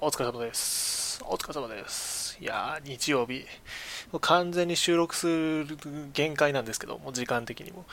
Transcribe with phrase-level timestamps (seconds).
[0.00, 1.20] お疲れ様です。
[1.24, 2.38] お疲れ様です。
[2.40, 3.44] いやー、日曜日。
[4.12, 5.66] もう完全に収録する
[6.12, 7.84] 限界なんですけど、もう時間的にも。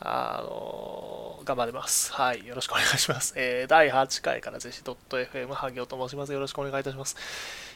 [0.00, 2.14] あのー、頑張ります。
[2.14, 2.46] はい。
[2.46, 3.34] よろしくお願いします。
[3.36, 6.32] えー、第8回からぜひ .fm ハギオと申します。
[6.32, 7.14] よろしくお願いいたします。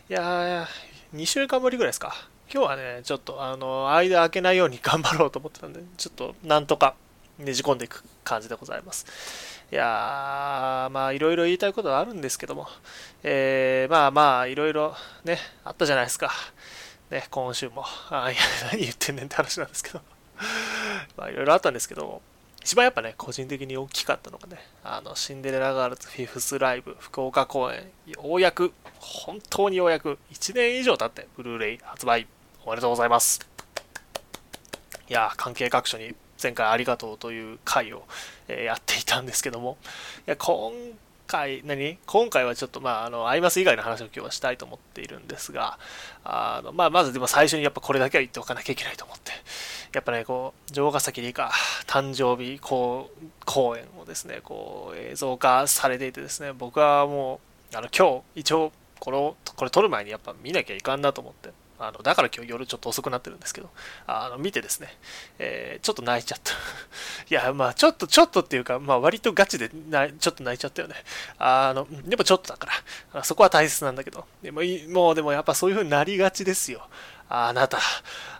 [0.09, 2.15] いやー、2週間ぶりぐらいですか。
[2.51, 6.95] 今日はね、ちょっと、あのー、間開けないように頑張ろうと思ってたんで、ちょっと、なんとか
[7.39, 9.54] ねじ込んでいく感じでございます。
[9.75, 12.69] いやー、まあ、いろいろ言いたいことはあるんですけども、
[13.25, 14.95] えー、まあまあ、いろいろ
[15.25, 16.31] ね、あったじゃないですか。
[17.11, 17.85] ね、今週も。
[18.09, 18.41] あいや、
[18.71, 20.01] 何言ってんねんって話なんですけど。
[21.19, 22.23] まあ、いろいろあったんですけど、
[22.63, 32.29] 一番やっぱね、個人的に大きかったのがね、あの、シンデレラガールズフィフスライブ福岡公演、ようやく、本当にようやく、1年以上経って、ブルーレイ発売、
[32.65, 33.41] おめでとうございます。
[35.07, 38.05] いや関係各所に前回ありがとうという回を、
[38.49, 39.79] えやっていたんですけども、
[40.27, 40.73] いや、今
[41.27, 41.99] 回、何？
[42.05, 45.79] 今回はちょっと、まあ、あの、アイマス以外の話を今日はしたいと思っているんですが、
[46.23, 49.33] あの、まあ、まずでも最初にやっぱこれだけは言っておかなきゃいけないと思って、
[49.95, 51.51] やっぱね、こう、城ヶ崎里香
[51.87, 53.11] 誕生日公
[53.47, 57.41] 公演をですね、こう、映像化されていてですね、僕はも
[57.73, 61.51] う、あの、今日、一応、この、これ撮る前にやっぱ見なきゃいかんなと思って、
[61.89, 63.71] あのだから今日夜ちょっと遅くなってるんですけど、
[64.07, 64.89] あの見てですね、
[65.39, 66.53] えー、ちょっと泣いちゃった。
[67.31, 70.97] いや、まあちょっと、ちょっとっていうか、まあ割とガチでなちょっと泣いちゃったよね。
[71.39, 72.69] あの、でもちょっとだか
[73.13, 76.89] ら、そこは大切なんだけど、でももうでもやっぱそういう風になりがちですよ。
[77.29, 77.79] あなた、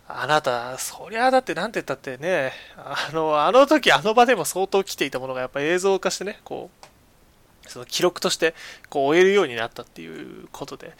[0.07, 8.53] あなた、そりゃだってなんて言ったってね、あの、あの時あの場でも相当来ていたものがやっぱ映像化してね、こう、その記録として
[8.89, 10.93] こう終えるようになったっていうことで、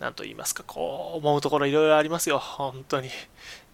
[0.00, 3.10] なんと言いますか、こう、思うところいろいろありますよ、本当に。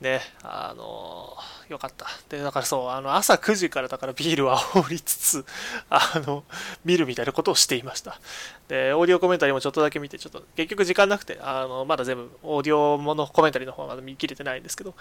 [0.01, 1.37] ね、あの、
[1.69, 2.07] よかった。
[2.29, 5.45] で、だからそう、あの、朝9時からだからビールを煽りつつ、
[5.89, 6.43] あの、
[6.85, 8.21] 見るみたいなことをしていました。
[8.67, 14.95] で、オーディオコメンタリーもちょっとだけ見て、ちょっと、結局時間なくて、あの、まだ全部、オーディオものコメンタリーの方はまだ見切れてないんですけど、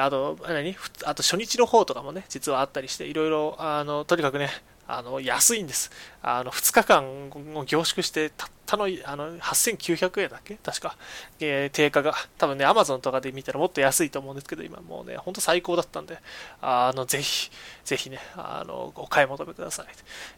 [0.00, 0.74] あと、何？
[1.04, 4.50] あと初日の方とかもね、実はあったりして、いろいろ、あの、とにかくね、
[4.86, 5.90] あの安いんです。
[6.22, 10.56] あの2日間を凝縮して、たったのあの8900円だっけ？
[10.56, 10.96] 確か、
[11.40, 12.14] えー、定価が。
[12.38, 16.18] 多分ね、Amazon とかで見たらもっと安いと思うんですけど、今もうね、ほんと最高だったんで、
[16.60, 17.50] あのぜひ、
[17.84, 19.86] ぜひね、あのお買い求めください。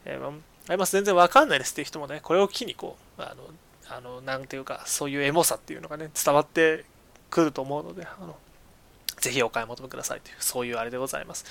[0.05, 6.85] えー、あります、全然わかんないですっていう人もね、これを機にこう、あの、あのなんていうか、そういうエモさっていうのがね、伝わって
[7.31, 8.37] くると思うので、あの
[9.21, 11.45] ぜひお買い求めくださいという、そういうあれでございます。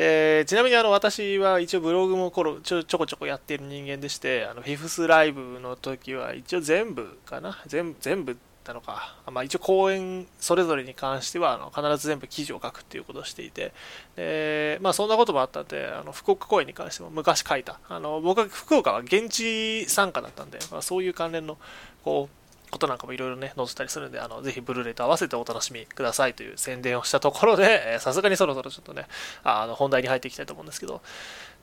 [0.00, 7.58] でちなみにあの私は一応ブログもこちょちょこちょこやってる人間でしてあのフィフスライブの時は一応全部かな？
[7.66, 8.34] 全部全部
[8.66, 13.74] なのか、まあ、一応公演それぞれに関してはあの必ず全部記事を書くっていうことをしていて。
[14.16, 17.78] で、まあ、そんなこともあったんであの福岡公演に関しても昔書いた。
[17.86, 21.58] あの僕は福岡は現地参加だったんで、まあ、そういう関連の
[22.04, 22.39] こう
[22.70, 29.06] ことなんかもいろいろね、載せたりするんで、あの、ぜひブルーレイと合わせてお楽しみくださいという宣伝をしたところで、さすがにそろそろちょっとね、
[29.42, 31.02] あの、本題に入っていきたいと思うんですけど、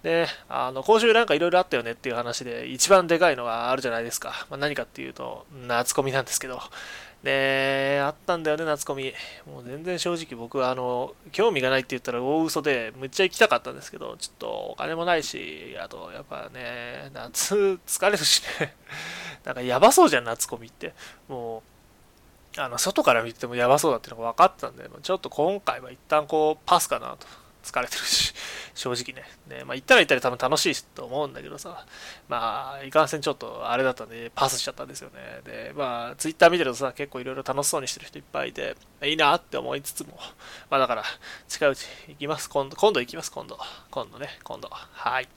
[0.04, 4.46] で、あの、今週なんかいろいろあったよねっていう話で、一番でかいのがあるじゃないですか。
[4.50, 6.62] まあ、何かっていうと、夏コミなんですけど、
[7.24, 9.12] で、あったんだよね、夏コミ。
[9.46, 18.76] もう全然正直僕は、あの、興味がないって言ったら大嘘で、むっちゃ行きたかったんですけど、ちょっとお金もないし、あと、やっぱね、夏疲れるしね、
[19.48, 20.94] なんかやばそうじゃん、夏コミって。
[21.30, 21.64] も
[22.58, 27.26] う、あの、外から見てもやばそうだっていうのが分かったんで、ちょっと今回は一旦こう、パスかなと。
[27.64, 28.34] 疲れてるし、
[28.76, 29.30] 正直ね。
[29.48, 31.86] ねまあ、行ったら行ったら多分楽しいと思うんだけどさ、
[32.30, 35.42] まあ、いかんせんちょっとあれだったんで、パスしちゃったんですよね。
[35.44, 40.18] で、まあ、ツイッター見てるとさ、結構いろいろ楽しそうにしてる人いっぱいいて、いいなって思いつつも、
[40.70, 41.04] まあだから、
[41.50, 42.50] 近いうち行きます。
[42.50, 43.60] 今度、今度行きます、今度。
[43.92, 44.70] 今度ね、今度。
[44.72, 45.28] はい。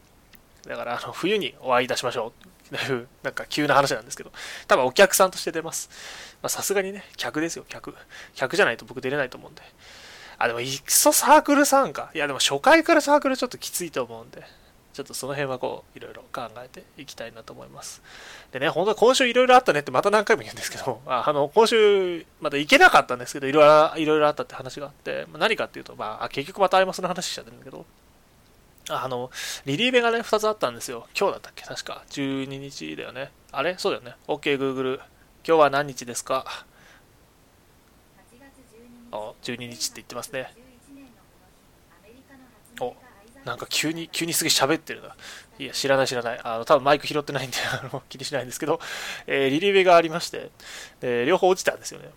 [0.67, 2.60] だから、あの、冬にお会いいたしましょう。
[2.71, 4.33] という、なんか急な話なんですけど、
[4.69, 5.91] 多分お客さんとして出ます。
[6.43, 7.95] まさすがにね、客ですよ、客。
[8.35, 9.63] 客じゃないと僕出れないと思うんで。
[10.39, 12.11] あ、でも、いっそサークル参加。
[12.15, 14.43] いや、でも初回からサークルちょっときついと思うんで、
[14.93, 18.03] ちょっとその辺はこう、いろいろ考えていきたいなと思います。
[18.51, 23.61] でね、本当は今週いろいろあったねってまた何回も言うんですけど、あの、今週、まだ行けなかったんですけど、いろ
[23.97, 27.85] いろあったって話があって、ま、何かっていうと、まあ、結局またアイマスの話しちゃってるんだけど、
[28.91, 29.31] あの、
[29.65, 31.07] リリーベがね、2つあったんですよ。
[31.19, 31.65] 今日だったっけ？
[31.65, 32.05] 確か。
[32.11, 33.31] 12日だよね。
[33.53, 33.77] あれ？
[33.79, 34.17] そうだよね。
[34.29, 34.97] OK、Google。
[35.47, 36.45] 今日は何日ですか？
[39.13, 40.55] あ12日って言ってますね
[42.81, 42.95] お
[43.45, 45.17] なんか急に急にすげえ喋ってるな
[45.63, 46.41] いや知らない知らない。
[46.43, 48.81] あの多分マイク拾ってないんで あの気にしないんですけど、
[49.27, 50.51] えー、リリベがありまして
[51.01, 52.11] で両方落ちたんですよね。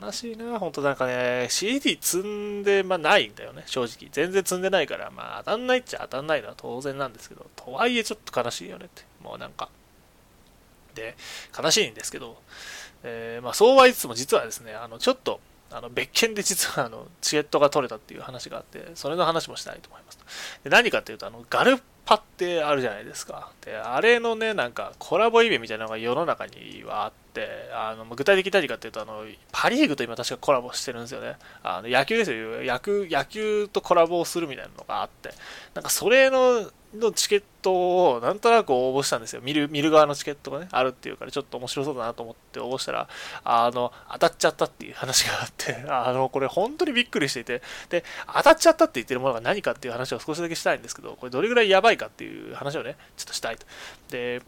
[0.00, 4.08] 悲しいな本当なんかね CD 積んで、まあ、ないんだよね正直。
[4.12, 9.02] 全然積んでないからまあ当たんないっちゃ当たんないのは当然なんですけどとはいえちょっと悲しいよねって。
[9.22, 9.68] もうなんか。
[10.94, 11.16] で、
[11.56, 12.36] 悲しいんですけど、
[13.02, 15.40] えー、まあ、そうはいつつも実はですね、あの、ちょっと、
[15.74, 20.18] あの別件で実はあのチケットが取れたっていう話があって、それの話もしたいと思います。
[20.62, 23.50] で何かっていうと、あのガルパってあるじゃないですか。
[23.64, 31.36] で、あれのね、なんかコラボイベみたいなのが世の中にはあって、あの具体的に何かっていうと、あのパ・リーグと今確かコラボしてるんですよね。
[31.62, 33.08] あの野球ですよ野球。
[33.10, 35.30] 野球とコラボをするみたいなのがあって、
[35.74, 39.42] なんかそれののチケットをなんとなく応募したんですよ。
[39.42, 43.08] 見る、見る側のチケットがね、あるっていうから、ちょっと面白そうだなと思って応募したら、
[43.44, 48.04] あの、当たっちゃったっていう話があって、 あの、これ本当にびっくりしていて、で、
[48.34, 53.66] 当たっちゃったって言ってるものが何かっていう話を少しだけしたいんですけど、これどれぐらいやばいかっていう話をね、ちょっとしたいと。
[54.10, 54.42] で、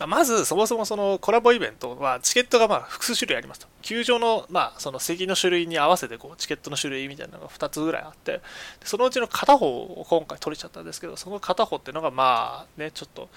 [0.00, 3.68] まず、そもそもそのコラボイベントは、チケットがまあ複数種類ありますと。
[3.82, 8.40] 球場の、まあ、その席の種類に合わせてこうチケットの種類みたいなのが2つぐらいあって、
[8.82, 13.28] そのうちの片方を今回取れちゃったんですけど、その片方っていうのが、まあね、ちょっと、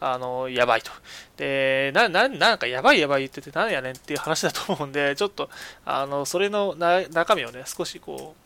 [0.00, 0.92] あの、やばいと。
[1.36, 5.50] で、な、ななんかやばいやばい言ってて、なんやねんっていう話だと思うんで、ちょっと、
[5.84, 8.43] あの、それの中身をね、少しこう、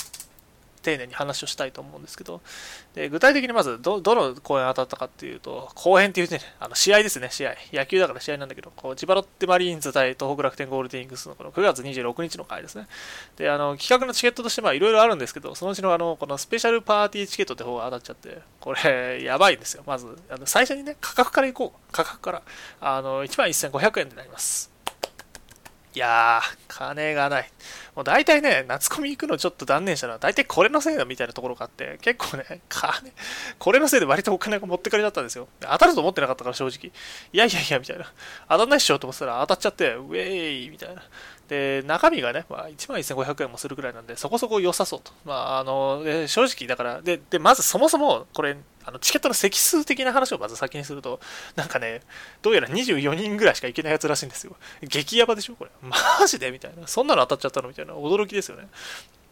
[0.80, 2.40] 丁寧に話をしたいと思うんですけど、
[2.94, 7.54] で具体的にまずど、どの公演当たったかっていうと、公演っていうね、あの試合ですね、試合。
[7.72, 12.86] 野球だから試合なんだけど、こう千葉ロッテマリーンズ対東北楽天ゴールデンイングスのこの9月26日の回ですね。
[13.36, 19.82] で、あの企画のチケットとしていろいろあるんですけど、そのうちのあのこのスペシャルパーティーチケットって方が当たっちゃって、これ、やばいんですよ。
[19.86, 21.92] まず、あの最初にね、価格からいこう。
[21.92, 22.42] 価格から。
[22.80, 24.70] あの、1万1500円になります。
[25.94, 27.50] いやー、金がない。
[27.99, 33.12] もう大体ね、夏コミ行くのちょっと断念したのは、大体これのせいだみたいなところがあって、結構ね、金、
[33.59, 35.49] これのせいで割とお金が持ってかれちゃったんですよ。
[35.59, 36.93] 当たると思ってなかったから正直。
[37.33, 38.05] いやいやいや、みたいな。
[38.49, 41.03] 当たんないっしょと思ってたら当たっちゃって、ウェーイみたいな。
[41.49, 45.12] で、中身がね、まあ、1万1500円もするぐらいなんで、そこそこ良さそうと。
[45.25, 51.21] まあ、あの、正直、だから、で、で、まずそもそも、これ、あのチケットの席数的な話をまず先にすると、
[51.56, 52.00] なんかね、
[52.41, 54.56] どうやら24人ぐらいしか行けないやつらしいんですよ。
[54.83, 55.71] 激ヤバでしょこれ。
[55.83, 55.97] マ
[56.27, 56.50] ジで？
[56.50, 56.87] みたいな。
[56.87, 57.69] そんなの当たっちゃったの？
[57.69, 57.93] みたいな。
[57.93, 58.67] 驚きですよね。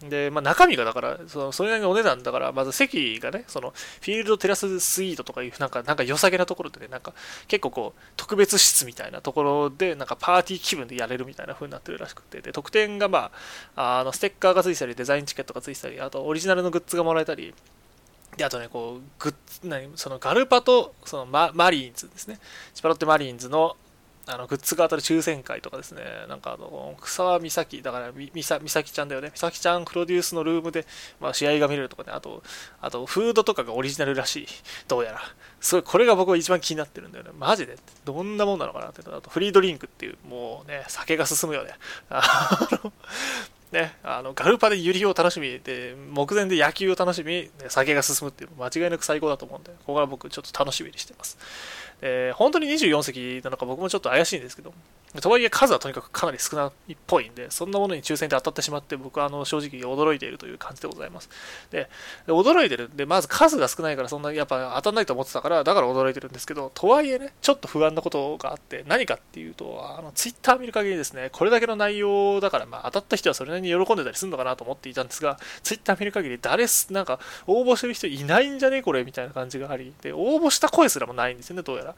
[0.03, 7.15] で、まあ、中身がだから、そのそれなりのお値段だから、まず席がね、そのフィールドテラススイートとかいう、なんか、なんか良さげなところでね、なんか
[7.49, 13.31] 結構こう、特別室みたいなところで、なんかパーティー気分でやれるみたいな風になってるらしくて、で、特典がま
[13.75, 17.55] あ、あの、ステッカーがついてたり、デザインチケットがついてたり、あとオリジナルのグッズがもらえたり、
[18.37, 22.39] で、あとね、こう、グッズ、何、そのガルパと、そのママリーンズですね。
[22.75, 23.77] チパロッテマリーンズの、
[24.29, 30.85] あのグッズが当たる抽選会とかですね、なんかあの草間美咲、だから美咲ちゃんだよね、美咲ちゃんプロデュースのルームで、
[31.21, 32.43] まあ、試合が見れるとかね、あと、
[32.81, 34.47] あとフードとかがオリジナルらしい、
[34.89, 35.21] どうやら。
[35.61, 37.31] すごい、これが僕は一番気になってるんだよね。
[37.39, 37.77] マジで？
[38.05, 39.03] どんなもんなのかなって。
[39.07, 41.75] あと、フリードリンクっていう、もうね、酒が進むよね。
[42.11, 42.93] あの
[43.73, 51.37] ね、あのガルパでユリを楽しみで目前で野球を楽しみ酒が進むっていう間違いなく最高だと思うんでここから僕ちょっと楽しみにしてます
[52.03, 54.73] えー、本当に24席なのか僕もちょっと怪しいんですけど、
[55.21, 61.31] とはいえ数はとにかくかなり少ないっぽいんで、そんなものに抽選で当たってしまって、僕はあの正直驚いているという感じでございます。
[61.71, 61.89] で、
[62.27, 62.97] で驚いてるん。
[62.97, 78.83] で、まず数が少ないからそんなやっぱ当たんないと思ってたから、だから驚いてるんですけど、とはいえね、ちょっと不安なことがあって、何かっていうと、あの、ツイッター見る限りですね、これだけの内容だから、まあ当たった人はそれなりに喜んでたりするのかなと思っていたんですが、ツイッター見る限り誰す、なんか応募してる人いないんじゃね？
[78.83, 81.95] これみたいな感じがあり、で、応募した声すらもないんですよね、どうやら。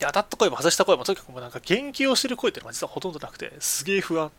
[0.00, 4.30] で当たった声も外した声もとにかくもうなんか言及をしてる声っていうのが実はほとんどなくて、すげえ不安。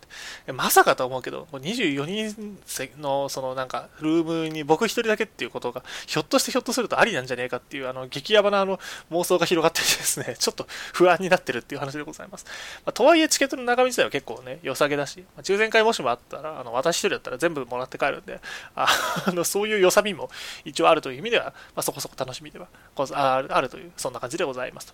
[0.53, 2.57] まさかと思うけど、24人
[2.99, 8.79] のそのなんかルームに僕一人だけっていうことが、ひょっとしてひょっとするとありなんじゃねえかっていう、あの、激ヤバなあの
[9.11, 12.45] 妄想が広がってですね、 ちょっと不安になってるっていう話でございます。
[12.83, 18.41] まあ、とはいえチケットの中身自体は結構ね、良さげだし、まあ、抽選会もしもあったら、あの、私一人だったら全部もらって帰るんで、
[18.75, 18.87] あ
[19.31, 20.31] の、そういう良さみも
[20.65, 24.93] 一応あるという意味では、まあ、そこそこ楽しみではあるという、そんな感じでございますと。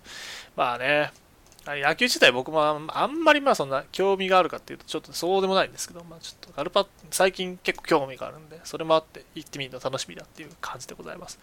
[0.58, 1.12] まあね、
[1.64, 11.38] 野球自体僕もあんまりまあそんな興味があるかっていうとちょっとそうでもないんですけど、まあ、ちょっとガルパ最近結構興味があるんで、それもあって行ってみるの楽しみだっていう感じでございます。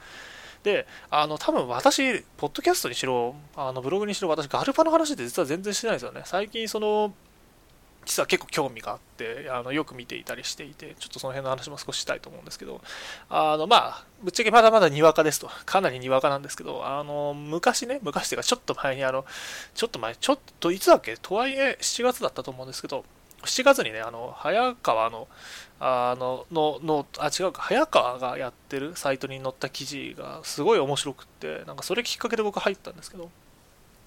[0.63, 6.23] で、あの、多分私、ポッドキャストにしろ、あのブログにしろ、私、ガルパの話って実は全然してないんですよね。
[6.25, 7.13] 最近、その、
[8.05, 12.81] 実は結構興味があってあのよく見ていたりしていてちょっとその辺の話も少ししたいと思うんですけど
[13.29, 15.49] あのまあぶっちゃけまだまだにわかですと。
[15.65, 19.25] かなりにわかなんですけどあの昔ね昔っていうかちょっと前にあの
[19.73, 21.17] ちょっと前ちょっといつだっけ？
[21.17, 23.03] とはいえ7月だったと思うんですけど
[23.43, 25.27] 7月にねあの早川の
[25.79, 33.29] あのののあ違うか早川がやってるサイトに載った記事がすごい面白くってなんかそれきっかけで僕入ったんですけど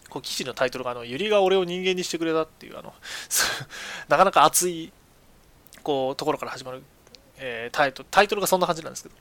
[0.09, 2.95] こう記事のタイトルがあの「ゆりが俺を人間にしてくれた」っていうあの
[4.09, 4.93] なかなか熱い
[5.83, 6.83] こうところから始まる、
[7.39, 9.15] えー、タイトルタイトルがそんな感じなんですけど。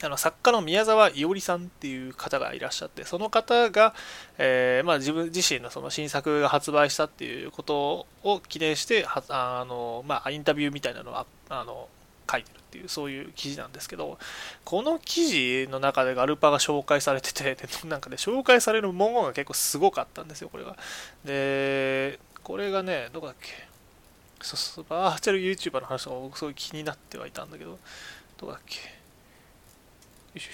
[0.00, 3.94] あの作家の宮沢伊織さんっていう方がいらっしゃって、その方が、
[4.38, 11.88] えー、まあ、自分自身のその新作が発売したっていうことを記念して、あのまあ、インタビューみたいなのをあの
[12.30, 14.18] 書いてるっていう、そういう記事なんですけど、
[14.64, 20.76] この記事の中でガルパが紹介されてて、 でなんかね、紹介される文言が結構すごかったんですよ、これが。
[21.24, 23.68] で、これがね、どこだっけ？
[24.40, 27.78] そうそう、バーチャル YouTuber の話が僕すごい気になってはいたんだけど、
[28.36, 28.78] どこだっけ？
[28.78, 28.84] よ
[30.36, 30.50] いしょ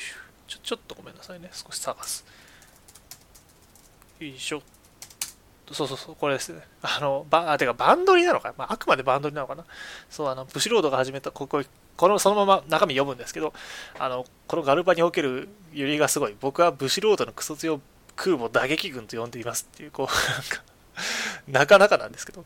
[0.47, 1.51] ちょ、ちょっとごめんなさいね。
[1.53, 2.25] 少し探す。
[4.21, 4.63] よいしょ。
[5.73, 6.61] そうそうそう、これですね。
[6.83, 9.65] あの、ば、あ、てか、バンドリなのかまあ、あくまでバンドリなのかな
[10.11, 11.63] そう、あの、ブシロードが始めた、ここ、
[11.97, 13.55] この、そのまま中身読むんですけど、
[13.99, 16.37] あの、このガルパにおけるユリがすごい。
[16.41, 17.81] 僕はブシロードのクソ強
[18.17, 20.63] 空母打撃軍と呼んでいますっていう、こう、なんか、
[21.49, 22.45] なかなかなんですけど、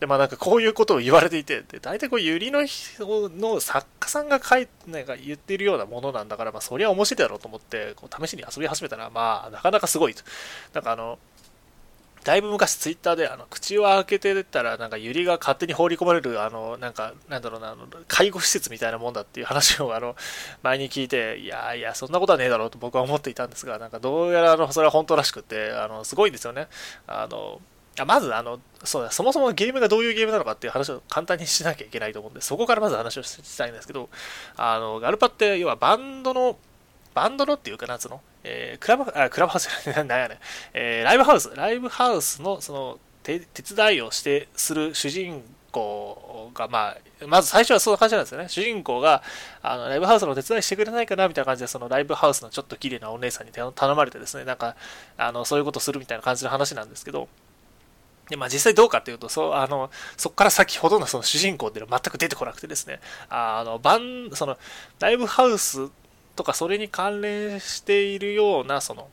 [0.00, 10.22] で、まあなんかこういうことを言われていて、で、大体こう、ゆりの人の作家さんが書いてなんか言ってるようなものなんだから、まあそりゃ面白いだろうと思って、こう試しに遊び始めたら、まあなかなかすごいと。
[10.72, 11.18] なんかあの、
[12.28, 20.14] だいぶ昔ツイッターであの口を開けてたらなんかユリが勝手に放り込まれるあのなんかなんだろうなあの介護施設みたいなもんだっていう話をあの
[20.62, 26.68] 前に聞いていやいやそんなことはねえだろうと僕は思っていたんですがなんかどうやらあのそれは本当らしくてあのすごいんですよね
[27.06, 27.62] あの
[28.04, 34.10] まずあのそうだそもそもゲームがどういうゲームなのかっていう話を簡単にしなきゃいけないと思うんでそこからまず話をしたいんですけど
[34.58, 36.58] あのガルパって要はバンドの
[37.18, 40.38] バンドのっていうかなつの、えー、クラブあクラブハウスじゃな んやね、
[40.72, 41.50] えー、ライブハウス。
[41.52, 48.48] ライブハウスのその手伝いをしてする主人公が、まあ、まず最初はそんな感じなんですよね。
[48.48, 49.24] 主人公が、
[49.62, 54.76] あの、ライブハウスの手伝いしてくれないかなみたいな感じで、そのライブハウスのちょっと綺麗なお姉さんに頼まれてですね、なんか、
[55.16, 57.28] あの、そういうことするみたいな感じの話なんですけど、
[58.30, 64.58] で、まあ実際どうかっていうと、そう、あの、そこから先ほどのその主人公っていうのは全く出てこなくてですね、あの、バン、その、
[65.00, 65.88] ライブハウス
[66.38, 69.08] とかそれに関連しているような、その、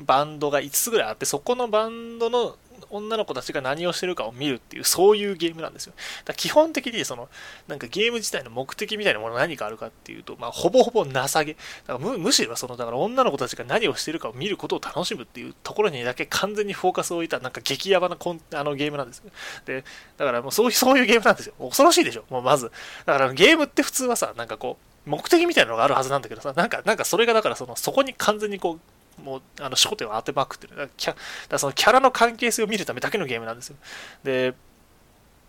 [0.00, 2.56] バンドが5つぐらいあって、そこのバンドの
[2.90, 5.92] 女の子たちが何をしてるかを見るっていう、そういうゲームなんですよ。
[6.24, 7.28] だ基本的にその、
[7.68, 11.14] なんかゲーム自体の目的みたいなもの何かあるかっていうと、まあ、ほぼほぼ情け。
[11.14, 11.54] だか
[11.86, 19.30] らむしろその、だから女の子たちが何をしてるかを見ることを楽しむっていうところにだけ完全にフォーカスを置いた、なんか激ヤバなコンあのゲームなんですよ。
[19.64, 19.84] で、
[20.16, 21.54] だからもうそういう、そういうゲームなんですよ。
[21.60, 22.72] 恐ろしいでしょ、もうまず。
[23.06, 28.78] だからゲームって普通はさ、なんかこう、目的みたいなのがあるはずなんだけどさ、なんか、なんかそれがだからその、そこに完全にこ
[29.18, 30.76] う、もう、あの、焦点を当てまくってる。
[30.76, 31.16] だか
[31.50, 33.76] らそのキャラの関係性を見るためだけのゲームなんですよ。
[34.24, 34.54] で、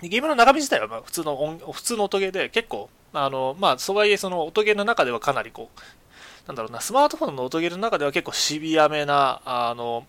[0.02, 5.80] ゲームの中身自体はまあ普通の音、普通の音ゲーで結構、あの、まあ、そうはいえその音ゲーの中ではかなりこう、
[6.48, 10.06] なんだろうな、スマートフォンの音ゲーの中では結構シビアめな、あの、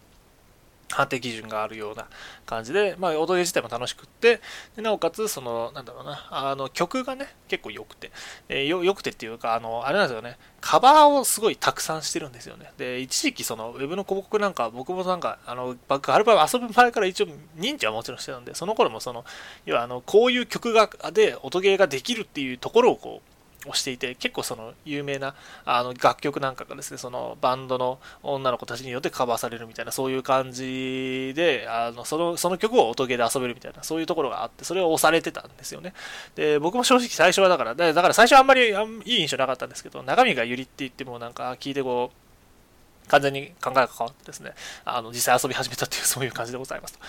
[0.90, 2.06] 判定基準があるような
[2.44, 4.40] 感じで、まあ、踊り自体も楽しくって、
[4.76, 8.10] でなおかつ、その、なんだろうな、あの、曲がね、結構良くて、
[8.48, 12.72] えー、よ、良くてっていうか、あの、あれなんですよね、カバーをすごいたくさんしてるんですよね。
[12.78, 17.26] で、一時期、その、ウェブの広告なんか、僕もなんか、あの、バックアルバム遊ぶ前から一応
[17.58, 19.24] 認知はもちろんしてたんで、その頃もその、
[19.64, 23.35] 要は、あの、こういう曲が、で、音ゲーができるっていうところをこう、
[23.68, 35.92] をしていて、結構その有名なあの楽曲なんかがですね、そのバンドの女の子たちによってカバーされるみたいな、そういう感じで、あのそのその曲を音ゲーで遊べるみたいな、そういうところがあって、それを押されてたんですよね。
[36.34, 42.25] で、僕も正直最初はだから、だから最初はあんまりいい印象なかったんですけど、中身がゆりって言ってもなんか聞いてこう、
[43.08, 44.52] 完全に考えが変わってですね、
[44.84, 47.00] あの実際遊び始めたっていう そういう感じでございますと。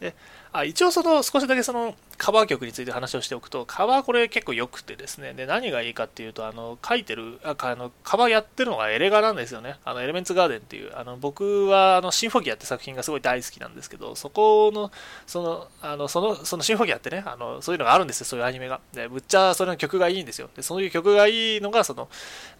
[0.00, 0.14] で、
[0.52, 9.76] あ一応その少しだけそのカバー曲について話をしておくと、カバーこれ結構良くてですね、で何がいいかっていうと、あの書いてるあの、カバーやってるのがエレガなんですよね。
[9.84, 14.90] あのエレメンツガーデンっていう、あの僕はあのシンフォギアって作品がすごい大好きなんですけど、そこの、
[15.26, 18.80] その、あのそのそのシンフォギアってねあの、そういうのがあるんですよ、そういうアニメが。
[18.92, 20.50] で、ぶっちゃそれの曲がいいんですよ。
[20.54, 22.08] で、そういう曲がいいのが、その、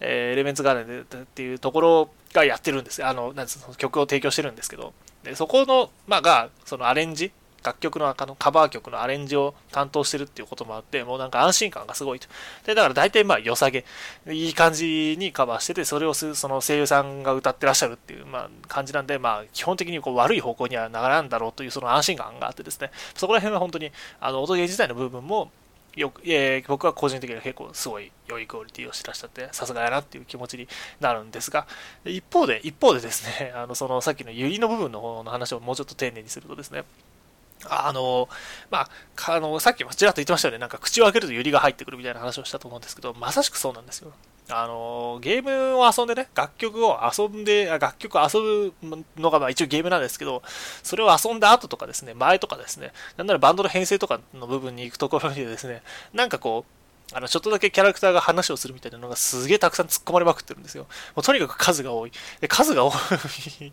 [0.01, 3.05] えー、エレメンツガーデンっていうところがやってるんです。
[3.05, 7.33] あの、なんつうの、曲を提供してるんですけど、でそこの、まあ、が、そのアレンジ、
[7.65, 12.29] 楽曲のあのカバー曲のアレンジを担当してるっていうこともあって、もうなんか安心感がすごいと。
[12.67, 13.87] で、だから大体まあ良さげ、
[14.29, 25.51] いい感じにカバーしてて、それをその声優さんが歌ってらっしゃるっていうまあ感じなんで、まあ基本的にこう悪い方向にはならんだろうというその安心感があってですね、そこら辺は本当にあの音ゲー自体の部分も
[25.97, 30.69] よく、えー、僕は個人的には結構すごい良いクオリティをしてらっしゃって、さすがやなっていう気持ちに
[31.01, 31.67] なるんですが、
[32.05, 36.85] 一方で、一方でですね、 あの、そのさっきのユリの部分の方の話をもうちょっと丁寧にするとですね、
[37.67, 38.29] あの、
[38.71, 40.59] まあ、あの、さっきもちらっと言ってましたよね。
[40.59, 44.13] なんか口を開けるとユリが入ってくるみたいな話をしたと思うんですけど、まさしくそうなんですよ。
[44.51, 50.43] あの、ゲームを遊んでね、楽曲を遊んで、楽曲を遊ぶのがまあ一応ゲームなんですけど、
[50.83, 55.83] それを遊んだ後とかですね、前とかですね、なんならバンドの編成とかの部分に行くところにですね、
[56.13, 60.85] なんかこう、あの、ちょっとだけキャラクターが話をするみたいなのがすげえたくさん突っ込まれまくってるんですよ。
[61.15, 62.13] もうとにかく数が多い。
[62.41, 63.73] で数が多い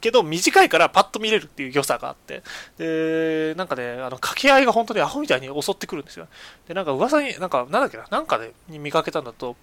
[0.00, 2.42] けど短いからパッと見れるっていう良さがあって、
[2.78, 6.28] で、なんかね、あの、掛け合いが本当にアホみたいに襲ってくるんですよ。
[6.68, 9.56] で、なんか噂に、なんか、なんだっけな、なんかで、に見かけたんだと、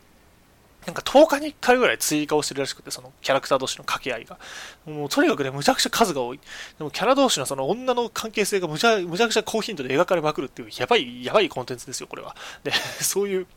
[0.87, 4.39] なんか10日に1回ぐらい追加をしてるらしくて、そのキャラクター同士の掛け合いが。
[4.85, 6.39] もうとにかくね、むちゃくちゃ数が多い。
[6.77, 12.37] でもキャラ同士のその女の関係性がむちゃむちゃくちゃ高頻度で描かれまくるっていう、やばい、やばいコンテンツですよ、これは。
[12.63, 13.47] で、そういう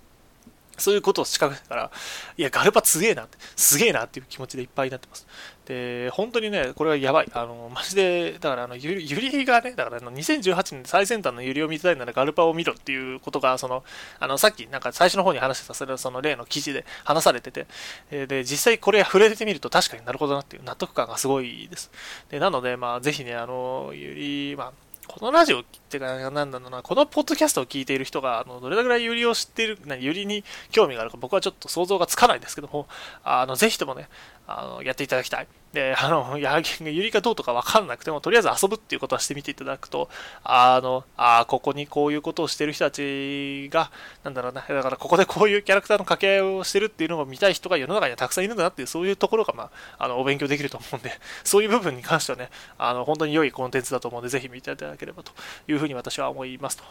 [0.81, 1.91] そういうことを仕掛けてから、
[2.37, 5.27] いや、ガルパすげえなって、すげえなっていう気持ちでいっぱいになってます。
[5.71, 7.29] で、本当にね、これはやばい。
[7.33, 13.85] あの、マジで、だからあの、ゆり、がね、だからあの、2018年最先端のゆりを見たいならガルパを見ろっていうことが、その、
[14.19, 17.67] あの、さっきなんか最初の方に話してた、それはその例の記事で話されてて、
[18.11, 21.91] で、実際これ触れてみると確かになるほどなっていう納得感がすごいです。
[22.31, 24.73] で、なので、まあ、ぜひね、あの、ゆり、まあ、
[25.07, 32.87] このラジオってか、なんだろうな、このポッドキャストを聞いている人が、あの、どれぐらいユリを知っている、ユリに興味があるか僕はちょっと想像がつかないんですけども、
[33.25, 34.09] あの、ぜひともね、
[34.47, 35.49] あの、やっていただきたい。
[35.73, 40.09] で、あの、や、ゆりかどうとかわかんなくても、とりあえず遊ぶっていうことはしてみていただくと、
[40.43, 43.93] あの、あここにこういうことをしてる人たちが、
[44.25, 51.13] なんだろうな、だからここでこういうキャラクターの掛け合いをしてるっていうのを見たい人が世の中にはたくさんいるんだなっていう、そういうところが、まあ、あの、お勉強できると思うんで、
[51.45, 55.31] そういう部分に関してはね、あの、本当に良いコンテンツだと思うんで、ぜひ見ていただければと
[55.69, 56.85] いうふうに私は思いますと。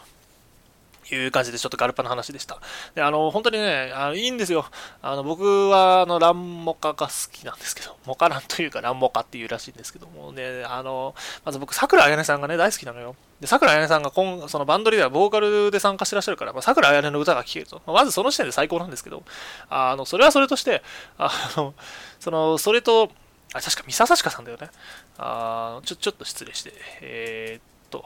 [1.14, 2.58] いう感じでちょっとガルパの話でした。
[2.94, 4.66] で、あの、本当にね、あのいいんですよ。
[5.02, 13.16] あの、僕は、あの、ランモカが好きなんですけど、モカランというかランモカっていうらしいんですけどもね、あの、まず僕、桜彩音さんがね、大好きなのよ。
[13.40, 17.82] で、桜彩音さんが今、そのバンドリーダー、ボーカルで参加してらっしゃるから、まあ、桜彩音の歌が聴けると。
[17.86, 19.22] まあ、まずその時点で最高なんですけど、
[19.68, 20.82] あの、それはそれとして、
[21.18, 21.74] あの、
[22.20, 23.10] その、それと、
[23.52, 24.70] あ、確か三笹鹿さんだよね。
[25.18, 28.04] あちょ、ちょっと失礼して、えー、っと、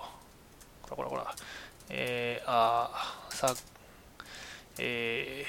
[0.91, 1.23] ほらほら。
[1.23, 1.35] ほら。
[1.91, 3.55] えー、あーさ、
[4.79, 5.45] え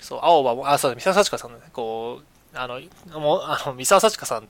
[0.00, 2.80] ー、そう、青葉も、あ、そう、三沢幸香さんね、こう、あの、
[3.20, 4.46] もう、あの、三沢幸香さんっ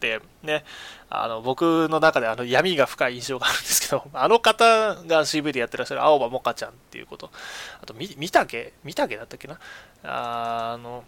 [0.00, 0.64] てね、
[1.10, 7.30] あの、僕の中であの闇が深い印象があるんですけど、あの方が CV でやってらっしゃる青葉もかちゃんっていうこと、
[7.82, 8.72] あと、み、みたけ？
[8.82, 9.58] みたけだったっけな？
[10.04, 11.04] あの、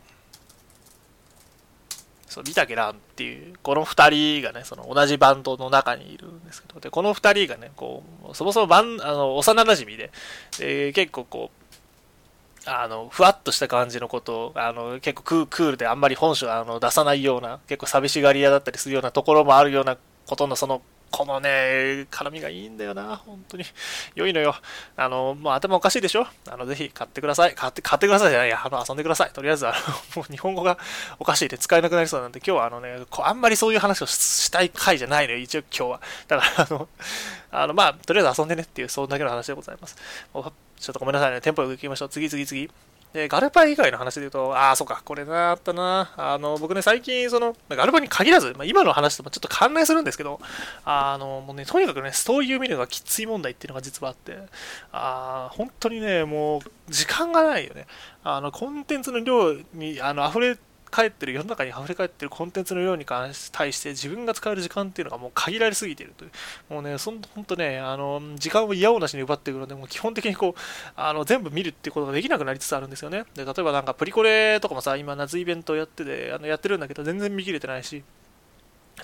[2.38, 10.11] そう、見たけらっていう、この2人がね、その同じバンドの中にいるんですけど、で、この2人がね、こう、そもそもバン、あの、幼馴染で、
[10.59, 19.96] で、結構こう、あの、ふわっとした感じのことを、あの、結構クークールであんまり本性あの出さないような、結構寂しがり屋だったりするようなところもあるような
[20.27, 23.64] ことの、そのこのね、絡みがいいんだよな、本当に。
[24.14, 24.55] 良いのよ。
[24.97, 26.27] あの、もう頭おかしいでしょ？
[26.49, 27.55] あの、ぜひ買ってください。
[27.55, 29.31] 買って、買ってくださいじゃないや、あの、遊んでください。
[29.31, 29.77] とりあえず、あの、
[30.23, 30.79] もう日本語が
[31.18, 36.01] おかしいで使えなくなりそうなんで、今日はあのね、こうあんまりそういう話をしたい回じゃないのよ、一応今日は。
[36.29, 36.88] だから、あの、
[37.51, 39.97] あの、まあ、とりあえず遊んでねっていう、そんだけの話でございます。
[39.97, 42.09] ちょっとごめんなさいね、テンポよく行きましょう。
[42.09, 42.71] 次、次、次。
[43.12, 46.12] で、ガルパ以外の話で言うと、ああ、そうか、これな、あったな。
[46.16, 50.40] あの、僕ね、最近、その、ガルパに限らず、まあ、今の話ともちょっと関連するんですけど、
[50.85, 54.37] あの、もうね、とにかくね、そういう見るのがきつい問題っていうのが実はあって、
[54.92, 56.61] ああ本当にね、もう、
[56.92, 57.87] 時間がないよね。
[58.25, 60.59] あの、コンテンツの量に、あの、溢れ
[60.90, 66.31] 返ってる世の中に溢れ返ってるコンテンツの量に関し対して自分が使える時間っていうのがもう限られすぎているという。
[66.68, 70.61] もうねそんほんとねあの時間を嫌おなしに奪っていくのでもう基本的にこう
[70.96, 73.24] あの全部見るっていうことができなくなりつつあるんですよね。
[73.35, 78.03] で例えばなんかプリコレとかもさ今夏イベントやっててあのやってるんだけど全然見切れてないし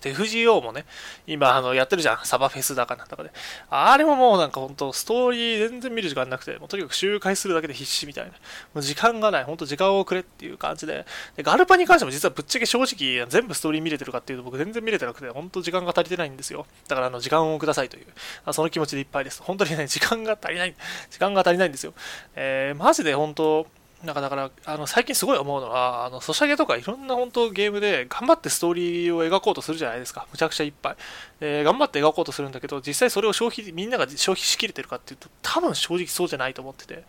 [0.01, 0.85] FGO もね、
[1.27, 2.19] 今、あの、やってるじゃん。
[2.25, 3.31] サバフェスだかなんだかで。
[3.71, 8.31] あれももうなんかほんと、ストーリー全然見る時間なくて、もうとにかく周回するだけで必死みたいな。
[8.31, 8.37] も
[8.77, 9.45] う時間がない。
[9.45, 11.07] ほんと時間をくれっていう感じで。
[11.37, 16.67] で、ガルパに関しても実はぶっちゃけ正直、全部ストーリー見れてるかっていうと僕全然見れてなくて、ほんと時間が足りてないんですよ。
[16.89, 19.43] だからあの、時間をくださいという、その気持ちでいっぱいです。
[19.43, 20.75] 本当にね、時間が足りない。
[21.11, 21.95] 時間が足りないんですよ。
[22.35, 23.67] えー、マジで本当、
[24.05, 30.27] なんかだから、あの最近すごい思うのは、あのソシャゲとかいろんな本当ゲームで頑張ってストーリーを描こうとするじゃないですか。
[30.31, 30.97] むちゃくちゃいっぱい。
[31.41, 37.05] えー、頑張って描こうとするんだけど、実際それを消費、みんなが消費しきれてるかっていうと、多分正直そうじゃないと思ってて、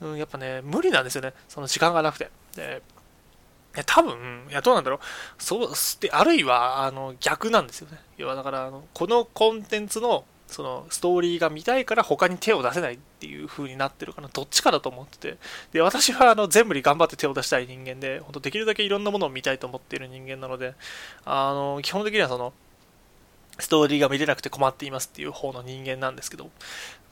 [0.00, 1.34] うん、やっぱね、無理なんですよね。
[1.48, 2.30] その時間がなくて。
[2.54, 2.82] で
[3.86, 5.00] 多分、いや、どうなんだろう。
[5.38, 7.98] そう、で、あるいは、あの、逆なんですよね。
[8.16, 14.28] 要は、だから、あの、このコンテンツのそのストーリーが見たいから他に手を出せないっていう風になってるかな。
[14.32, 15.36] どっちかだと思ってて。
[15.72, 20.74] で、私はあの全部に頑張って手を出したい人間で、本当できるだけいろんなものを見たいと思っている人間なので、
[21.24, 22.52] あの、基本的にはその、
[23.58, 26.50] ストーリーが見れなくて困っていますっていう方の人間なんですけど、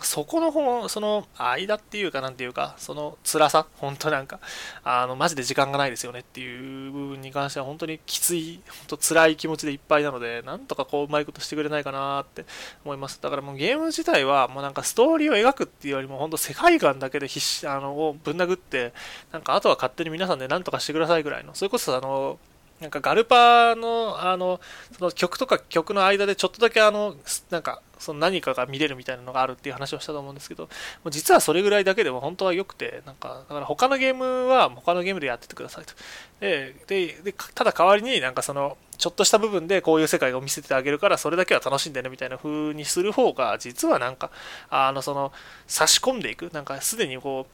[0.00, 4.40] そこの方、その間っていうかなんていうか、その辛さ、本当なんか、
[4.84, 12.44] あの、マジで時間がないですよねっていう部分に関しては本当にきつい、本当辛い気持ちでいっぱいなので、なんとかこううまいことしてくれないかなって
[12.84, 13.20] 思います。
[13.22, 18.92] だからもうゲーム自体はもうなんかストーリーを描くっていうよりも本当世界観だけで必死、あの、をぶん殴って、
[19.32, 22.38] なんかあとは勝手に皆さんで何とかしてくださいぐらいの、それこそあの、
[22.80, 24.60] なんかガルパのあの
[24.98, 27.16] その曲とか曲の間でちょっとだけあの
[27.50, 30.68] なんかその何かが見れるみたいなのがあるっていう話をしたと思うんですけど、
[31.10, 35.94] 実はそれぐらいだけでも本当は良くて、なんかだから他のゲームは他のゲームでやっててくださいと。
[36.40, 44.30] でででただ代わりになんかそのちょっとした部分でこういう世界を見せてあげるからそれだけは楽しんでねみたいな風にする方が実はなんか
[44.70, 45.32] あのその
[45.66, 47.46] 差し込んでいくなんかすでにこ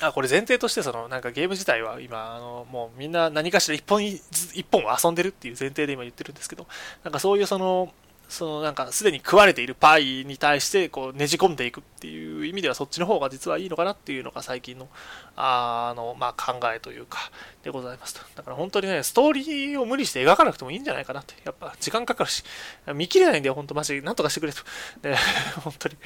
[0.00, 6.66] うあこれ前提としてそのなんかゲーム自体は今あのもうみんな何かしら一本一本遊んでるっていう前提で今言ってるんですけど
[7.04, 7.92] なんかそういうその
[8.28, 14.88] そのなんかすでに食われているパイに対してこうねじ込んでいくっていう意味ではそっちの方が実はいいのかなっていうのが最近の
[15.36, 17.18] あの、まあ、考えというか
[17.62, 18.20] でございますと。
[18.34, 22.44] だから本当にねストーリーを無理して描かなくてもいいんじゃないかなってやっぱ時間かかるし
[22.94, 24.60] 見切れないんだよ本当マジなんとかしてくれと。
[25.02, 25.16] で
[25.62, 25.96] 本当に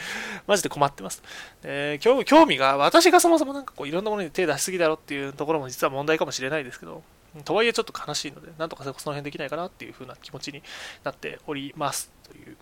[0.47, 1.23] マジで困ってます。
[1.63, 7.03] で興興味が私がそもそもなんかこういろんなものに手出しすぎだろっていうところも実は問題かもしれないですけど。
[7.43, 10.63] とはいえちょっと悲しいので、なんとかその辺できないかなっていう風な気持ちに
[11.05, 12.57] なっておりますという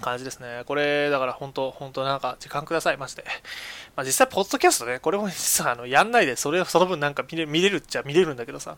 [0.00, 0.62] 感じですね。
[0.66, 3.24] これ、だから本当、本当なんか時間ください、マジで。
[3.96, 8.76] まあ、実際、ポッドキャストね、これも実はあのやんないで、それその分なんか見れ見れるっちゃ見れるんだけどさ、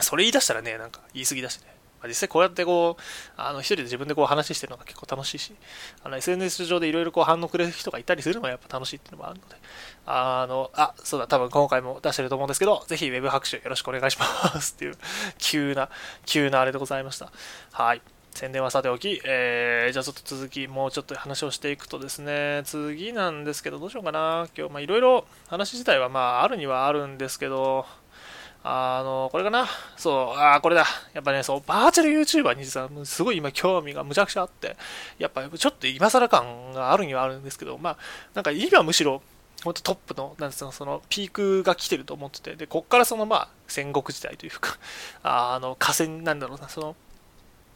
[0.00, 1.81] それ言い出したらね、なんか言い過ぎだしね。
[2.02, 3.02] まあ、実際こうやってこう、
[3.36, 5.54] あの一人で自分でこう話してるのが結構楽しいし、
[6.02, 9.56] あの SNS 上でいろいろこう反応くれる人がいたりするのがやっぱ楽しいっていうのもあるので、
[10.04, 14.94] あの、あ、そうだ、多分今回も出してると思うんですけど、ぜひ Web 拍手よろしくお願いしますっていう、
[15.38, 15.88] 急な、
[16.26, 17.30] 急なあれでございました。
[17.70, 18.02] はい。
[18.34, 24.48] 宣伝はさておき、えー、じゃあちょっと続き、もうちょっと話をしていくとですね、次なんですけど、どうしようかな。
[24.56, 27.84] 今日、まあいろいろ話自体はまああるにはあるんですけど、
[28.64, 30.86] あの、これかなそう、ああ、これだ。
[31.14, 34.76] やっぱね、そう、バーチャル YouTuber に実はすごい今興味がむちゃくちゃあって、
[35.18, 37.96] やっぱちょっと今更感があるにはあるんですけど、まあ、
[38.34, 39.20] なんか今むしろ、
[39.64, 44.78] 本当トップの、なんですか、その、ピークが来てると思ってて、で、こっからその、まあ、戦国時代というか、
[45.22, 46.96] あの、河川なんだろうな、その、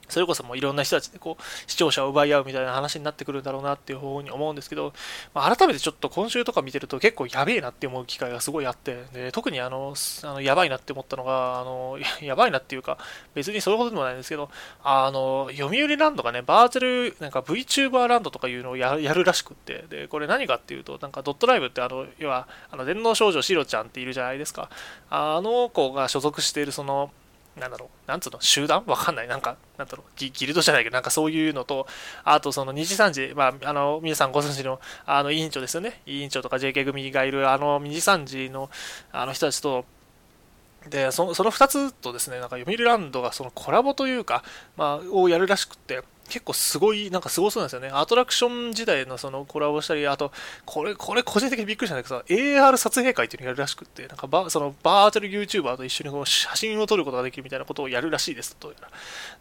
[0.08, 4.92] それこそもういろんな人たちでこう視聴者を奪い合うみたいな話になってくるんだろうなっていう方に思うんですけど、
[5.34, 12.98] まあ、改めてちょっと今週とか見てると結構やべえなって思う機会がすごいあってで特にあのあのやばいなって思ったのがあの やばいなっていうか
[13.34, 14.50] 別にそういうことでもないんですけど
[14.82, 24.68] あの読売ランドがねバーチャルなんか VTuber ランドとかいうのをやるらしくってでこれ何かっていうとなんかドットライブってあの要はあの電脳少女シロちゃんっているじゃないですか。
[25.10, 27.10] あの子が所属しているその
[27.58, 28.84] なんだろう、なんつうの、集団？
[28.86, 29.28] わかんない。
[29.28, 31.86] なんか、なんだろうギ、ギルドじゃないけど、なんかそういうのと、
[32.22, 36.02] あとその二次三次、まあ、あの、皆さんご存知の、あの、委員長ですよね。
[36.04, 38.68] 委員長とか JK 組がいる、あの、二次三次の、
[39.10, 39.86] あの人たちと、
[40.88, 44.44] で、そのその2つとですね、なんか読売ランドがそのコラボというか、
[44.76, 47.88] まあ、をやるらしくって、結構すごい、なんかすごそうなんですよね。
[47.92, 50.32] アトラクション時代のそのコラボしたり、あと、
[50.64, 58.72] これ、これ個人的にびっくりしたんだけどさ、AR 撮影会っていうのをやるらしくって、なんかバそのバーチャル YouTuber と一緒にこう写真を撮ることができるみたいなことをやるらしいですと。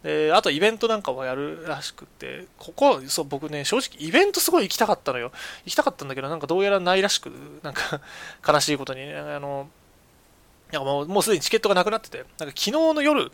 [0.02, 5.32] で、あとイベントなんかもやるらしくって、ここ、そう、僕ね、正直イベントすごい行きたかったのよ。
[5.64, 7.30] 行きたかったんだけど、なんかどうやらないらしく、
[7.62, 8.00] なんか
[8.46, 9.68] 悲しいことにね、あの、
[10.72, 13.30] なんかもうもうすでにチケットがなくなってて、なんか昨日の夜、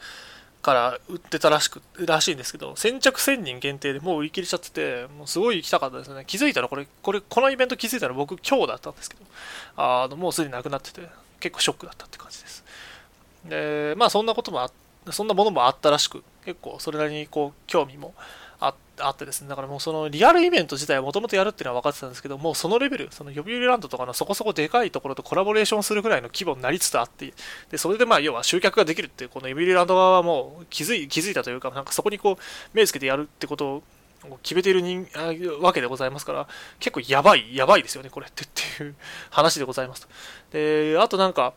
[0.62, 6.24] から売ってたらしくらしいんですけど先着1000人限定でもう売り切れちゃっててもうすごい行きたかったですね。
[6.24, 9.22] 気づいたらこれこれこのイベント気づいたら僕今日だったんですけど
[9.76, 11.02] あのもうすでになくなってて
[11.40, 12.64] 結構ショックだったって感じです。
[13.44, 14.70] でまあそんなこともあ
[15.10, 18.14] そんなものもあったらしく結構それなりにこう興味も
[19.02, 27.32] あってですね、だからもうそのリアルイベント自体はもともとやるっていうのは分かってたんですけど、もうそのレベル、その読売ランドとかのそこそこでかいところとコラボレーションするぐらいの規模になりつつあって、
[27.70, 32.36] でそれでまあ要は集客ができるっていう、この読売ランド側はもう気づい気づいたというか、なんかそこにこう
[32.72, 33.82] 目つけてやるってことを
[34.42, 35.06] 決めている人
[35.60, 36.46] わけでございますから、
[36.78, 38.94] 結構やばい、やばいですよね、これってっていう
[39.30, 40.08] 話でございます
[40.52, 41.54] で、あとなんか、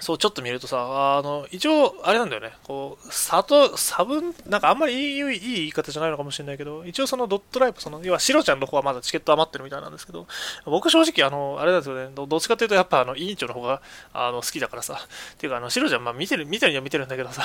[0.00, 10.26] そう、ちょっと見るとさ、あの、一応、あれなんだよね、こう、里、差分、なんかあんまりいいいい言い方じゃないのかもしれないけど、一応そのドットライブ、その、要は、シロちゃんの方はまだチケット余ってるみたいなんですけど、
[10.64, 15.00] 僕正直、あの、あれなんですよね、どっちかっていうと、やっぱ、あの、委員長の方が、あの、好きだからさ、
[15.34, 17.44] っていうか、あの、シロちゃん、まあ、見てる、見てるには見てるんだけどさ、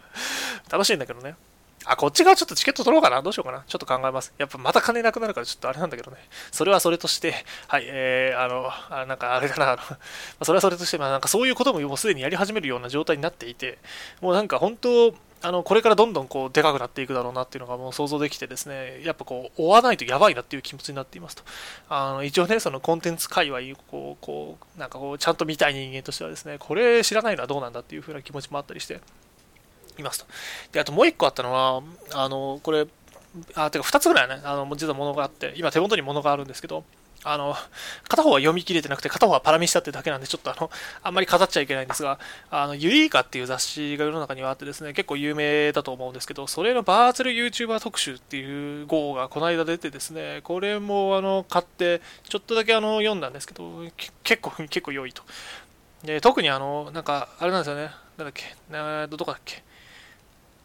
[0.70, 1.36] 楽しいんだけどね。
[1.86, 3.22] あ、こっち側ちょっとチケット取ろうかな。
[3.22, 3.64] どうしようかな。
[3.66, 4.32] ちょっと考えます。
[4.38, 6.16] やっぱまた金なくなるからちょっとあれなんだけどね。
[6.50, 7.34] それはそれとして、
[7.68, 13.78] はい、えー、あの、あなんかあれだな、 あの、それはそれとして、まあなんかそういうことももうすでにやり始めるような状態になっていて、
[14.20, 21.42] もうなんか本当、あのこれからどんどんこうでかくなっていくだろうなっていうのがもう想像できてですねやっぱこう追わないとやばいなっていう気持ちになっていますと
[21.90, 29.02] あの一応ねそのコンテンツ界隈こうこうなんかこうちゃんと見たい人間としてはですねこれ知らないのはどうなんだっていう風な気持ちもあったりして
[29.98, 30.26] いますと。
[30.72, 32.86] であともう一個あったのはあのこれ
[33.54, 36.84] あてか2つぐらいねあの実はものがあって今手元にものがあるんですけど
[37.24, 37.56] あの、
[38.06, 40.70] 片方は読み切れてなくて、片方はパラミしたってだけなんで、ちょっとあの、
[41.02, 42.18] あんまり飾っちゃいけないんですが、
[42.50, 53.70] あの、ユリーカっていう雑誌が世の中にはあってですね、結構有名だと思うんですけど、それのバーチャル YouTuber 特集っていう号がこの間出てですね、これもあの、買って、ちょっとだけあの、読んだんですけど、
[54.22, 55.22] 結構、結構良いと。
[56.04, 58.44] で、特にあの、なんか、あれなんですよね、なんだっけ、
[59.16, 59.62] どこだっけ、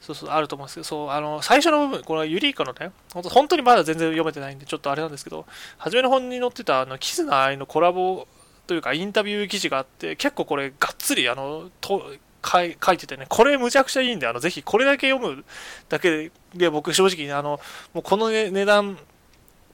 [0.02, 5.46] そうそう、あると思うんですけど、そう、あの、最初の部分、これはユリイカのね、本当にまだ全然読めてないんで、ちょっとあれなんですけど、
[5.78, 8.28] 初めの本に載ってた、あの、キスナ愛のコラボ
[8.68, 12.04] というか、インタビュー記事があって、結構これ、がっつり、あの、と
[12.46, 15.44] 書い書いててね、これむちゃくちゃいいんで、あの、ぜひこれだけ読む
[15.90, 17.60] だけで、僕正直、あの、
[17.94, 18.98] もうこの、ね、値段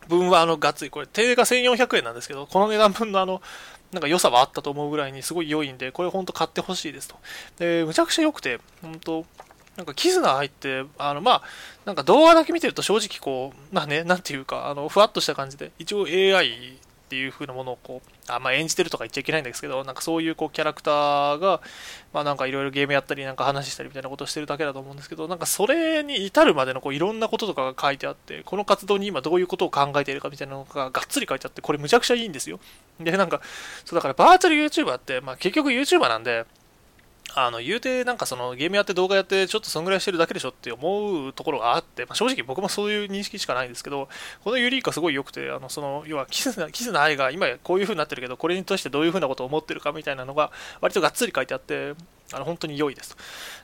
[0.08, 3.42] 分は、あの、がっつり、これ、定価1400円なんですけど、この値段分のあの、
[3.92, 7.16] なんか良さはあったと思うぐらいにすごい良いんで、これ本当買ってほしいですと。
[7.60, 9.26] で、むちゃくちゃ良くて、本当
[9.78, 11.42] なんかキズナ入って、あの、まあ、
[11.86, 21.62] なんか動画だけ見てると正直こう、まあね、なんていうか、あの、ふわっとした感じで、一応 AI っていう風なものをこう、あまあ、演じてるとか言っちゃいけないんですけど、なんかそういうこうキャラクターが、
[22.14, 32.60] まあなんかいろいろゲームやったり、なんか話したりみたいなことをしてるだけだと思うんですけど、なんかそれに至るまでのこういろんなこととかが書いてあって、この活動に今どういうことを考えているかみたいなのががっつり書いてあって、これむちゃくちゃいいんですよ。
[33.00, 33.42] で、なんか、
[33.86, 36.46] そうだからバーチャル YouTuber って、まあ結局 YouTuber なんで、
[37.38, 44.08] あの言うてなんかそのゲームやって動画やってちょっとそんぐらいしてるだけでしょって思うところがあって、まあ、正直僕もそういう認識しかないんですけど
[44.46, 51.94] このユリイカすごい良くてあのその要はキスなキスな愛が今こういう風になってるけどこれに対してどういう風なことを思ってるかみたいなのが割とがっつり書いてあって
[52.34, 53.22] あの本当に良いですと。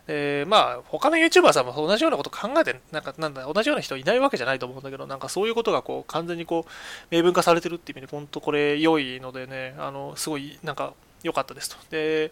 [0.08, 11.78] でまあ他の YouTuber さんも同じようなこと考えてなんかなんだ同じような人いないわけじゃないと思うんだけどなんかそういうことがこう完全にこう明文化されてるっていう意味で本当これ良いのでねあのすごいなんか良かったですと。
[11.90, 12.32] で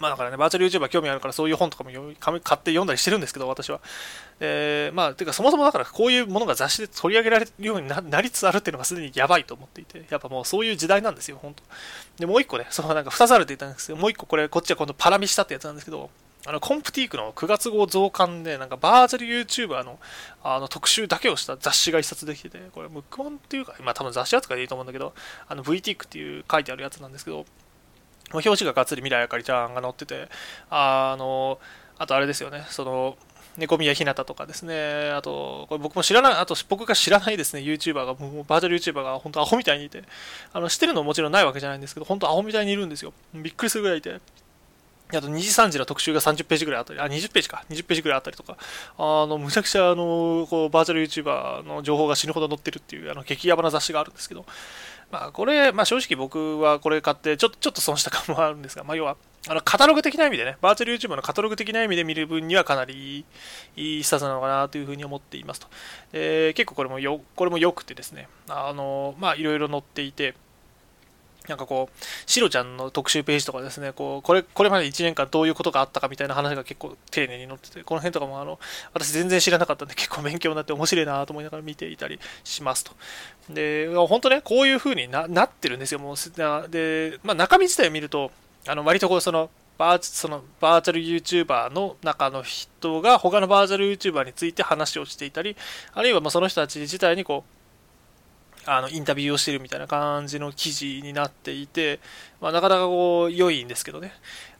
[0.00, 3.80] まあだからね、バーチャル YouTuber 興味あるからそういう本とかも買って読んだりしてるんですけど、私は。
[4.40, 11.62] えー、まあ、てかそもそもだからこういうものが雑誌で取り上げられるようになりつつあるっていうのがすでにやばいと思っていて、やっぱもうそういう時代なんですよ、本当
[12.18, 16.10] で、もう一個ね、そのなんか2つあるって言ったんですけど、もう一個これ、こっちは今度パラミしたってやつなんですけど、
[16.44, 20.00] あのコンプティークの9月号増刊で、なんかバーチャル YouTuber の
[20.42, 25.14] あの特集だけをした雑誌が一冊できてて、これ、ムックマンっていうか、まあ多分雑誌扱いでいいと思うんだけど、
[25.46, 27.46] あの VTIC っていう書いてあるやつなんですけど、
[28.38, 30.28] 表紙ががっつり未来あかりちゃんが載ってて、
[30.70, 31.58] あの、
[31.98, 33.16] あとあれですよね、その、
[33.56, 40.02] 猫宮ひなたとかですね、あと、これ僕も知らない、あと僕が知らないですね、YouTuber が、もうバーチャル YouTuber が本当アホみたいにいて、
[40.52, 43.12] あの、知ってるのももちろんないわけじゃないんですけど、本当アホみたいにいるんですよ。
[43.34, 44.20] びっくりするぐらいいて。
[45.18, 48.56] あと2時3時の特集が30ページぐらいあったり、あ、20ページか、20ページぐらいあったりとか、
[48.96, 54.46] あの、むちゃくちゃ、あの、こう、バーチャル YouTuber の情報が死ぬほど載ってるっていう、あの、激ヤバな雑誌があるんですけど、
[55.12, 63.26] まあ、これ、まあ、正直僕はこれ買って、ちょっ、ちょっと損した感もあるんですが、まあ、要は、あの、カタログ的な意味でね、バーチャル YouTube のカタログ的な意味で見る分にはかなり
[63.76, 65.66] いいスタートなのかなというふうに思っていますと。
[66.12, 70.34] で結構これもよ、これも良くてですね、あの、まあ、いろいろ載っていて、
[71.48, 78.58] なんかこう、シロちゃんの特集ページとかですね、こう、これ、これまで1年間どういうことがあったかみたいな話が結構丁寧に載ってて、この辺とかもあの、
[78.94, 82.92] 私全然知らなかったんで 結構勉強になって面白いなと思いながら見ていたりしますと。
[83.50, 86.70] で、本当ね、こういう風にななってるんですよ、もう。
[86.70, 88.30] で、まあ中身自体を見ると、
[88.66, 95.56] あの、割とこう、その、バーそのバーチャル YouTuber の中の人が他のバーチャル YouTuber について話をしていたり、
[95.92, 97.61] あるいはまその人たち自体にこう、
[98.64, 101.98] あのインタビューをしてるみたいな感じの記事になっていて、
[102.40, 104.12] まあ、なかなかこう良いんですけどね。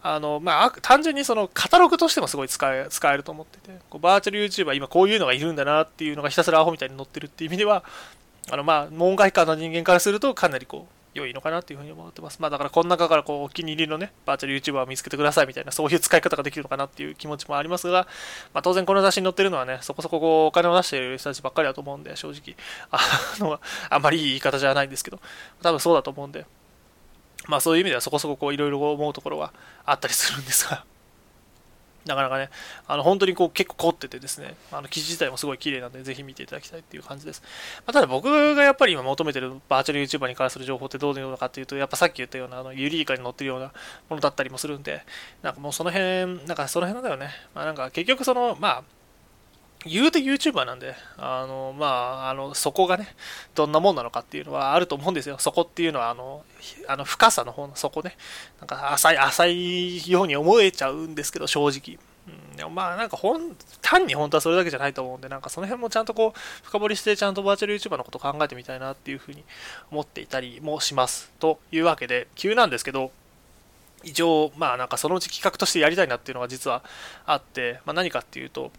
[0.05, 7.85] あのまあ、単純にそのカタログとしてもすごい使え使えると思ってて、こうバーチャル YouTuber 今こういうのがいるんだなっていうのがひたすらアホみたいに載ってるっていう意味では、
[8.51, 12.41] あのまあ、門外漢の人間からするとかなりこう良いのかなっていうふうに思ってます。
[12.41, 18.07] まあだからこの中からこうお気に入りのね、バーチャル YouTuber を見つけてくださいみたいな、そういう使い方ができるのかなっていう気持ちもありますが、
[18.55, 22.57] まあ当然この雑誌に載ってるのはね、そこそここうお金を出している人たちばっかりだと思うんで、正直、
[22.91, 22.99] あ
[23.39, 25.21] の、あんまりいい言い方じゃないんですけど、
[25.63, 26.47] 多分そうだと思うんで、
[27.47, 29.53] まあそういう意味ではそこそここういろいろ思うところは
[29.85, 30.85] あったりするんですが、
[32.07, 32.51] なかなかね、
[32.89, 37.43] あの本当にこう結構凝っててですね、あの記事自体もすごい綺麗なんで、ぜひ見ていただきたいっていう感じです。
[37.87, 43.73] まあ、ただ僕がやっぱり今求めてるバーチャル YouTuber に関する情報ってどういうのかっていうと、やっぱさっき言ったようなあのユリイカに載ってるような
[44.09, 45.05] ものだったりもするんで、
[45.43, 47.31] なんかもうその辺、なんかその辺なんだよね。
[47.55, 48.83] まあなんか結局その、まあ、
[49.87, 53.15] 言うて YouTuber なんで、あの、まあ、あの、そこがね、
[53.55, 55.37] どんなもんなのかっていうのはあると思うんですよ。
[55.39, 56.45] そこっていうのは、あの、
[56.87, 58.17] あの深さの方のそこね、
[58.61, 61.99] なんか浅い、浅いように思えちゃうんですけど、正直。
[62.29, 69.43] うん、でもまあなんか本単に本当はそれだけじゃないと思うんでなんかその辺もちゃんとこう深掘りしてちゃんとバーチャル YouTuber のこと考えてみたいなっていうふうに
[69.91, 73.11] 思っていたりもしますというわけで急なんですけど
[74.05, 76.85] 一応まあなんかそのうち企画としてやりたいなっていうのが実は
[77.27, 78.71] あって、まあ、何かっていうと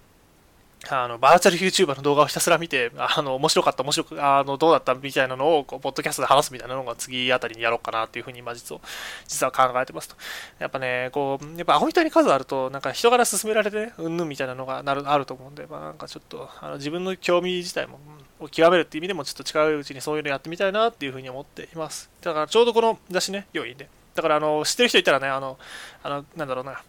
[0.90, 8.82] あの、バーチャル YouTuber の動画をひたすら見て、あの、面白かった、面白く、あの、どうだったみたいなのを、こう、ポッドキャストで話すみたいなのが次あたりにやろうかなっていうふうに、今実は、
[9.28, 10.16] 実は考えてますと。
[10.60, 18.00] やっぱね、こう、やっぱアホみたいに数あると、なんか人から勧められてね、うんぬんみたいなのがなる、あると思うんで、まあなんかちょっと、あの自分の興味自体も、
[18.40, 22.10] を極めるっていう意味でも、ちょっと近いうちにそういうのやってみたいなっていうふうに思っています。
[22.22, 23.88] だからちょうどこの雑誌ね、良いんで。
[24.16, 25.58] だから、あの、知ってる人いたらね、あの、
[26.04, 26.82] あの、なんだろうな、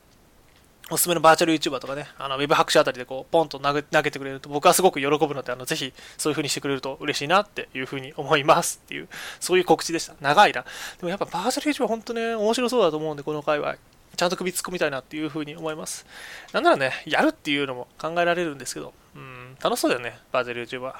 [0.91, 9.09] おすすめのバーチャル YouTuber とかね、あのウェブ拍手あたりでこうポンと投げ投げてくれると僕はすごく喜ぶので、あのぜひそういう風にしてくれると嬉しいなっていう風に思いますっていう、
[9.41, 10.15] そういう告知でした。
[10.21, 10.63] 長いな。
[10.63, 10.69] で
[11.03, 13.77] もやっぱバーチャル YouTuber 本当ね、面白そうだと思うんで、この界隈。
[14.17, 16.07] ちゃんと首突っ込みたいなっていう風に思います。
[16.53, 20.93] なんならね、やるっていうのも考えられるんですけど、うん、楽しそうだよね、バーチャル YouTuber。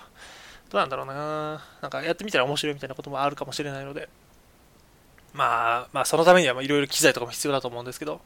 [0.71, 4.09] どうなんだろうななんかやってみたら面白いみたいなこともあるかもしれないので、
[5.33, 8.21] まあ、まあ、そのためにはいろいろ機材とかも必要だと思うんですけど、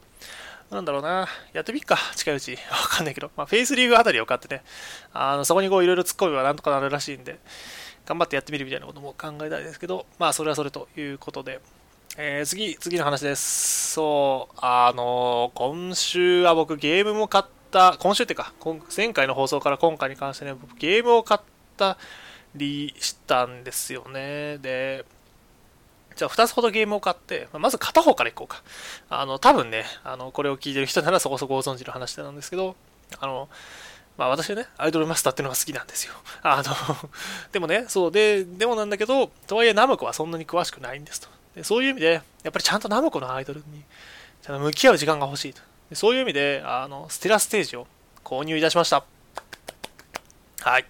[0.71, 2.53] なんだろうな、やってみっか、近いうち。
[2.69, 4.63] わかんないけど、まあ、フェイスリーグあたりを買ってね、
[5.13, 7.39] あのそこにこういろいろ突っ込めばなんとかなるらしいんで、
[8.05, 11.59] 頑張ってやってみるみたいなことも考えたいですけど、まあ、それはそれということで、
[12.17, 13.93] えー、次、次の話です。
[13.93, 18.53] そう、あの今週は僕ゲームも買った、今週ってか、
[18.95, 21.41] 前回の放送から今回に関してね、僕ゲームを買っ
[21.77, 21.97] た
[22.55, 24.59] りしたんですよね。
[24.59, 25.05] で、
[26.19, 28.61] じゃあ2つほどゲームを買って、まず片方からいこうか。
[29.09, 32.75] あの、多分ね、あの、これを聞いてる人ならそこそこご存知の話なんですけど、
[33.21, 33.47] あの、
[34.17, 36.13] まあ私はね、アイドルマスターっていうのが好きなんですよ。
[36.43, 37.09] あの
[37.53, 41.29] でもね、そうで、でもなんだけど、とはいえナムコはそんなに詳しくないんですと。
[41.55, 43.85] でそういう意味で、やっぱりちゃんとナムコのアイドルに、
[44.41, 45.61] ちゃんと向き合う時間が欲しいと。
[45.89, 47.87] でそういう意味で、あの、ステラステージを
[48.25, 49.05] 購入いたしました。
[50.59, 50.85] はい。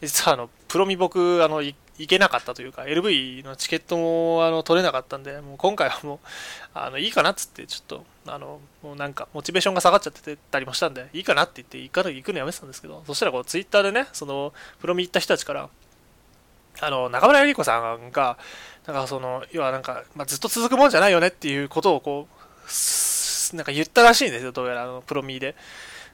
[0.00, 1.60] 実はあの、プロミ僕、あの、
[1.98, 6.18] 行けなかったというか、LV のチケットもあの取れなかったんで、もう今回はもう、
[6.74, 15.68] あのいいかなっつって、ちょっと、あの、もうなんか、モチベーションが下がっちゃってたりもしたんで、いいかなって言って、行か行くのやめてたんですけど、そしたらこう、ツイッターでね、その、プロミ行った人たちから、
[16.80, 18.38] あの、中村ゆり子さんが、
[18.86, 25.54] なんかその、要はなんか、まあ、ずっと続くもんじゃないよねっていうことをこう、なんか言ったらしいんですよ、どうやら、あの、プロミーで。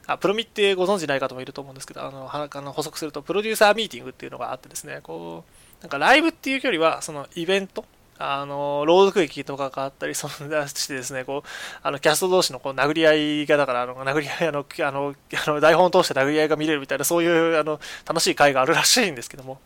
[0.07, 7.85] あプロミってご存知ない方もいると思うんですけど、あの、あの補足すると、プロデューサーミーティングっていうのがあってですね、こう、なんかライブっていうよりは、そのイベント、
[8.19, 11.49] あの、朗読劇とかがあったり、 その、してですね、こう、
[11.81, 15.15] あの、キャスト同士のこう殴り合いが、だから、あの、殴り合い、あの、あの、
[15.45, 19.59] あの台本を通して殴り合いが見れるみたいな、そういう、あの、楽しい会があるらしいんですけども、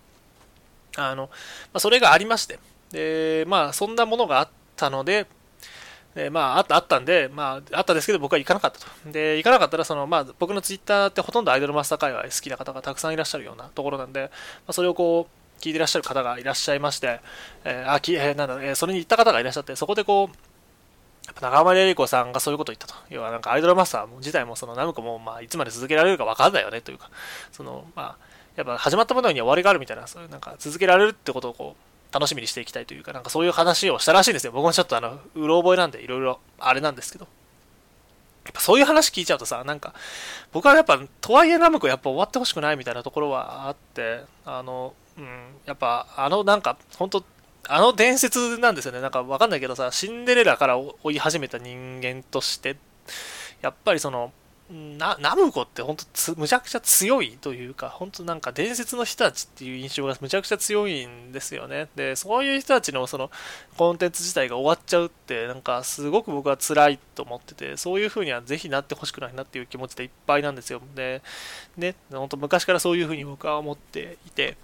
[0.95, 1.29] あの、ま
[1.73, 2.59] あ、それがありまして、
[2.91, 5.27] で、まあ、そんなものがあったので、
[6.15, 8.87] でまあ、あったあったんで、まあ、あったんですけど、僕は行かなかったと。
[9.11, 14.27] で、行かなかったら、その、まあ、僕のツイッターってほとんどアイドルマスター界隈好きな方がたくさんいらっしゃるようなところなんで、ま
[14.67, 17.19] あ、それをこう、聞いてらっしゃる方がいらっしゃいまして、
[17.63, 20.35] えー、あきえー、なんだ、えー、それに行った方がいらっしゃって、そこでこう、
[21.25, 22.93] やっぱ長浜玲子さんがそういうことを言ったと。
[23.09, 27.09] 要はなんかアイドルマスター自体もそのナムコもまあいつまで続けられるか分かんないよねというか、
[27.51, 34.51] そのまあ、やっぱ始まったものには終わりがあるみたいな、そういうなんか続けられるってことをこう、楽しみにしていきたいというか、なんかそういう話をしたらしいんですよ。
[34.51, 37.27] 僕もちょっとあの、うろ覚えなんでいろいろあれなんですけど。
[38.45, 39.95] やっぱそういう話聞いちゃうとさ、なんか、
[40.53, 47.23] 僕はやっぱ、とはいえナムコやっぱ終わってほしくないみたいなところはあって、あの、うん、やっぱあのなんか本当
[47.67, 49.01] あの伝説なんですよね。
[49.01, 52.77] なんかわかんないけどさシンデレラから追い始めた人間として
[53.61, 54.31] やっぱりその
[54.69, 61.87] なナムコって本当むちゃくちゃ強いというか本当なんか伝説の人たちっていう印象がむちゃくちゃ強いんですよね。
[61.95, 63.29] でそういう人たちのその
[63.77, 70.81] コンテンツ自体が終わっちゃうってなんかすごく僕は辛いと思っててそういう風にはぜひなってほしくないなっていう気持ちでいっぱいなんですよ。
[70.95, 71.21] で
[71.77, 74.57] ね本当昔からそういう風に僕は思っていて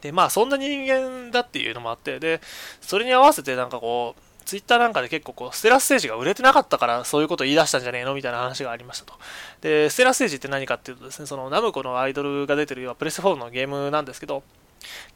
[0.00, 2.40] で、まあ、そんな人間だっていうのもあって、で、
[2.80, 9.14] それに合わせてなんかこう、ツイッターなんかで結構こう、ステラステージが売れてなかったからそういうこと言い出したんじゃねえのみたいな話がありましたと。
[9.60, 14.44] で、ステラステージって何かっていうとですね、そのナムコのアイドルが出てるようなプレステ4のゲームなんですけど、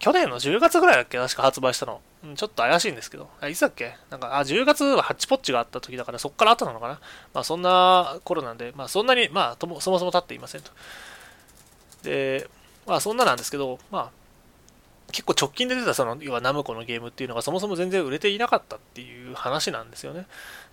[0.00, 2.00] 去年の10月ぐらいだっけ確か発売したの。
[2.24, 3.28] うん、ちょっと怪しいんですけど。
[3.40, 3.94] あ、いつだっけ？
[4.10, 7.00] なんか、あ、10月はハッチポッチがあった時だからそっから後なのかな？
[7.32, 10.72] まあそんな頃なんで、まあそんなに、まあともそもそも経っていませんと。
[12.02, 12.48] で、
[12.84, 14.10] まあそんななんですけど、まあ
[15.10, 20.26] 結構直近で出たその要はナムコのゲームっていうのがそもそも全然売れていなかったっていう話なんですよね。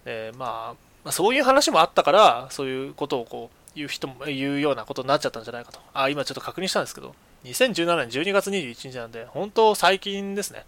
[0.06, 5.80] でまあ、そういう話もあったからそういうことをこう言う人も言うようなことになっちゃったんじゃないかと。
[5.94, 7.14] あ、今ちょっと確認したんですけど、
[7.46, 10.66] 2017年12月21日なんで、本当最近ですね。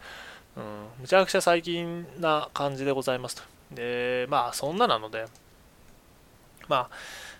[0.55, 0.63] うん、
[1.01, 3.43] むちゃくちゃ最近な感じでございますと。
[3.71, 5.25] で、まあそんななので、
[6.67, 6.89] まあ、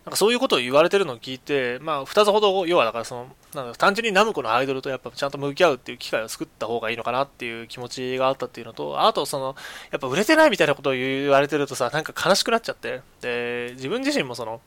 [0.10, 9.56] なんかそういうことを言われてるのを聞いて、まあ、2つほど、要はだからその、なん単純にナムコのアイドルとやっぱちゃんと向き合うっていう機会を作った方がいいのかなっていう気持ちがあったっていうのと、あとその、
[9.92, 14.62] やっぱ売れてないみたいなことを言われてるとさ、なんか悲しくなっちゃって、で、自分自身もその、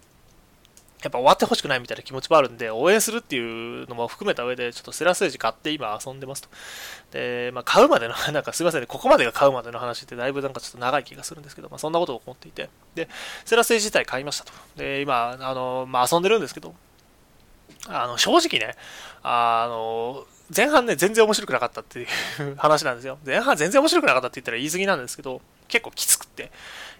[1.02, 6.48] やっぱ終わってほしくないみたいな気持ちもあるんで、応援するっていうのも含めた上で、ちょっとセラステージ買って今遊んでますと。
[7.10, 13.08] で、まあ、買うまでの、 なんかすいませんね、ここまでが買うまでの話ってだいぶなんかちょっと長い気がするんですけど、まあ、そんなことを思っていて、で、
[13.44, 14.52] セラステージ自体買いましたと。
[14.76, 16.74] で、今、あの、まあ、遊んでるんですけど、
[17.88, 18.76] あの、正直ね、
[19.22, 20.24] あの、
[20.54, 22.06] 前半ね、全然面白くなかったっていう
[22.56, 23.18] 話なんですよ。
[23.24, 26.52] 前半全然面白くなかったって言ったら言い過ぎなんですけど、結構きつくって。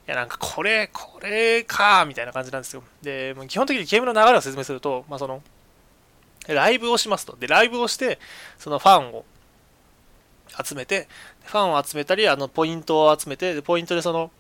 [0.07, 2.83] いや、なんかこれ、これか、みたいな感じなんですよ。
[3.03, 5.43] で、基本的にゲームの流れを説明すると、まあ、その、
[6.49, 7.37] ライブをしますと。
[7.37, 8.19] で、ライブをして、
[8.59, 9.25] そのファンを
[10.65, 11.07] 集めて、
[11.45, 14.31] ファンを集めたり、あの、ポイントを集めて、ポイントでその、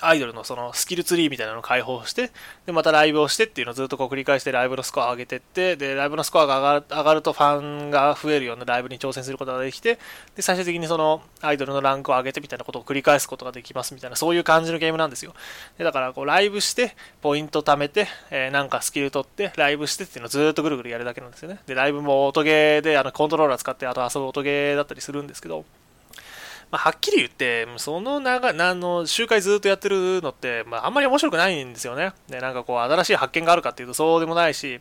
[0.00, 2.30] アイドルのそのスキルツリーみたいなのを開放して、
[2.66, 9.98] で、またライブをしてっていうのをずっとこう繰り返してライブのスコアを上げてって、で、ライブのスコアが上がる上がるとファンが増えるようなライブに挑戦することができて、
[10.34, 15.34] で、最終的にそのアイドルのランクを上げてみたいなことを繰り返すことができますみたいな、そういう感じのゲームなんですよ。
[15.78, 21.58] で、だからこうライブして、ポイント貯めて、えー、なんかスキル取って、ライブしてっていうのをずっとぐるぐるやるだけなんですよね。
[21.66, 25.64] で、ライブも音ゲーであのコントローラー使ってあと遊ぶ音ゲーだったりするんですけど、
[26.70, 32.12] まあ、はっきり言って、その長あの集会ずっとやってるのって、まあ、あんまり面白くないんですよね。
[32.28, 34.80] で、なんかこう、新しい発見があるかっていうとそうでもないし、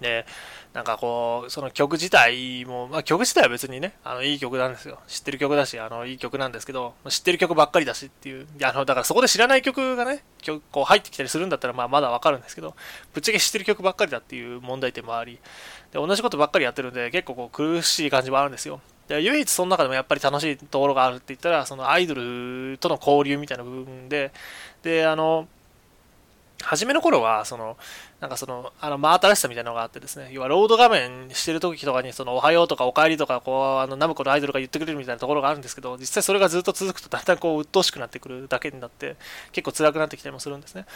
[0.00, 0.26] で、
[0.74, 4.98] なんかこう、その曲自体も、まあ、曲自体は別にね、あのいい曲なんですよ。
[5.06, 12.76] 知ってる曲だし、あのいい曲なんですけど、知ってる曲ばっかりだしっていう、あのだからそこで知らない曲がね、曲こう入ってきたりするんだったら、まあ、まだわかるんですけど、
[13.14, 15.38] ぶっちゃけ知ってる曲ばっかりだっていう問題点もあり、
[15.92, 18.82] で同じことばっかりやってるんで、結構こう苦しい感じもあるんですよ。
[19.08, 24.32] で唯一その中でもやっぱり楽しいところがあるって言ったら、そのアイドルとの交流みたいな部分で、
[24.82, 25.48] で、あの、
[26.62, 27.76] 初めの頃は、その、
[28.20, 39.16] なんかその、あの、真新しさみたいなのがあってですね、要はロード画面してる時とかに、その、おはようとかお帰りとか、こう、あの、ナムコのアイドルが言ってくれるみたいなところがあるんですけど、実際それがずっと続くと、だんだんこう、鬱陶しくなってくるだけになって、
[39.52, 40.86] 結構辛くなってきたりもするんですね。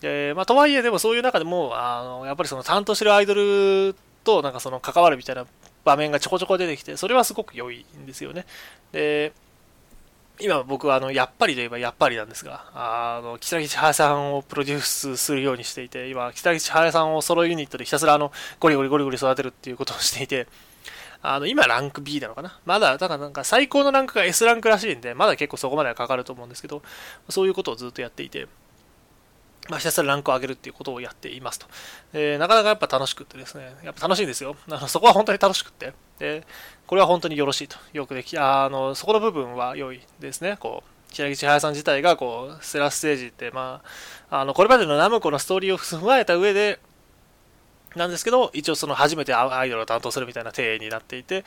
[0.00, 3.94] で、まあ、とはいえ、でもそういう中でも、あの、やっぱりその、担当してるアイドル
[4.24, 5.46] と、なんかその、関わるみたいな
[5.84, 8.46] 場面がちょこちょこ出てきて、それはすごく良いんですよね。
[8.92, 9.32] で、
[10.40, 20.48] 今僕はあの、やっぱりといえばやっぱりなんですが、あの、北口隼さんをプロデュースするようにしていて、今、北口隼さんをソロユニットでひたすらあの、ゴリゴリゴリゴリ育てるっていうことをしていて、
[21.22, 22.58] あの、今ランク B なのかな？
[22.66, 26.82] まだ、だからなんか最高のランクが S ランクらしいんで、まだ結構そこまではかかると思うんですけど、
[27.28, 28.46] そういうことをずっとやっていて、
[29.68, 31.66] まあ、ひたすらランクを上げるっていうことをやっていますと。
[32.12, 34.56] えー、なかなかやっぱ楽しくってですね、やっぱ楽しいんですよ。
[34.68, 35.92] あのそこは本当に楽しくって。
[36.18, 36.46] で、
[36.86, 37.76] これは本当によろしいと。
[37.92, 40.56] よくでき、あの、そこの部分は良いですね。
[40.58, 43.80] こう、平木千早さん自体が、こう、セラステージって、ま
[44.30, 46.78] あ、あの、これまでのナムコのストーリーを踏まえた上で、
[47.96, 51.44] なんですけど、一応その初めてアイドルを担当するみたいな体になっていて、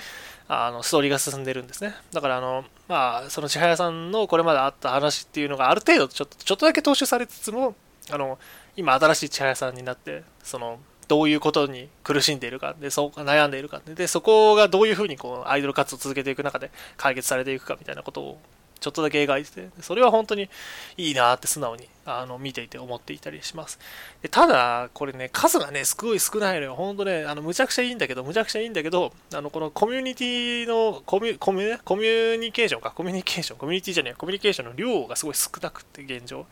[0.47, 1.93] あの、ストーリーが進んでるんですね。
[2.13, 7.75] だからあの、まあ、その千早さんのこれまであった話っていうのがある程度ちょっと、ちょっとだけ踏襲されつつも、
[8.09, 8.37] あの、
[8.75, 18.39] 今新しい千早さんになって、その、どういうことに苦しんでいるか、で、そう悩んでいるか、で、そこがどういうふうにこう、アイドル活動を続けていく中で解決されていくかみたいなことを
[18.79, 20.49] ちょっとだけ描いてて、それは本当に
[20.97, 23.79] いいなって素直にあの見ていて思っていたりします。
[24.21, 26.75] でただ、これね、数がね、すごい少ないのよ。
[26.75, 36.45] 本当ね、あのむちゃくちゃいいんだけど、むちゃくちゃいいんだけど、あのこのコミュニティのコミュコミュ、コミュニケーションか、コミュニケーション、コミュニティじゃねえ、コミュニケーションの量がすごい少なくて、現状、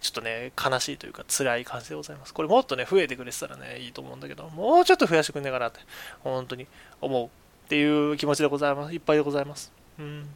[0.00, 2.34] ちょっとね、悲しいというか、辛い感じでございます。
[2.34, 5.80] これもっとね、増えてくれてたらね、いいと思うんだけど、もうちょっと増やしてくんねえかなって、
[6.22, 6.66] 本当に
[7.00, 7.28] 思うっ
[7.68, 8.94] ていう気持ちでございます。
[8.94, 9.72] いっぱいでございます。
[9.98, 10.28] うん。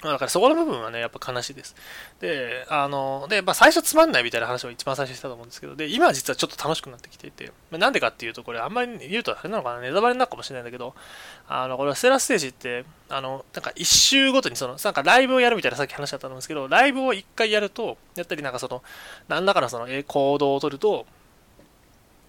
[0.00, 1.74] だからそこの部分はね、やっぱ悲しいです。
[2.20, 10.94] で、あの、で、まあ最初つまんないみたいな話を一番最初にしたと思うんですけど、で、今は実はちょっと楽しくなってきていて、まあ、なんでかっていうと、これあんまり言うとあれなのかな、ネタバレになるかもしれないんだけど、
[11.48, 18.84] あの、これはステラステージって、あの、なんか一周ごとにその、なんかライブをやるみたいなさっき話しちゃったと思うんですけど、ライブを一回やると、やったりなんかその、
[19.26, 21.06] 何らかのそのえ行動を取ると、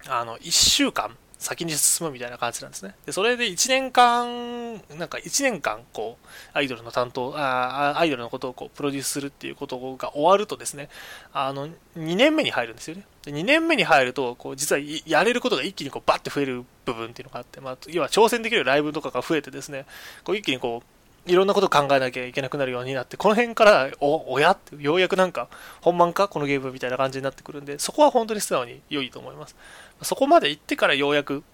[0.08, 2.94] あの、一週間、先に進むみたいな感じなんですね。
[3.06, 10.90] で、それで1年間、なんか1年間、こう、アイドルの担当、あアイドルのことをこう、プロデュースするっていうことが終わるとですね、
[11.32, 13.06] あの、2年目に入るんですよね。
[13.24, 19.86] で2年目に入ると、こう、実はやれることが一気にこう、バッて増える部分っていうのがあって、まあ、要は挑戦できるライブとかが増えてですね、
[20.24, 24.52] こう、一気にこう、いろんなこと考えなきゃいけなくなるようになって、この辺から、お、おや？
[24.52, 25.48] って、ようやくなんか、
[25.80, 26.28] 本番か？
[26.28, 29.54] このゲームみたいな感じになってくるんで、そこは本当に素直に良いと思います。
[30.02, 31.44] そこまで行ってからようやく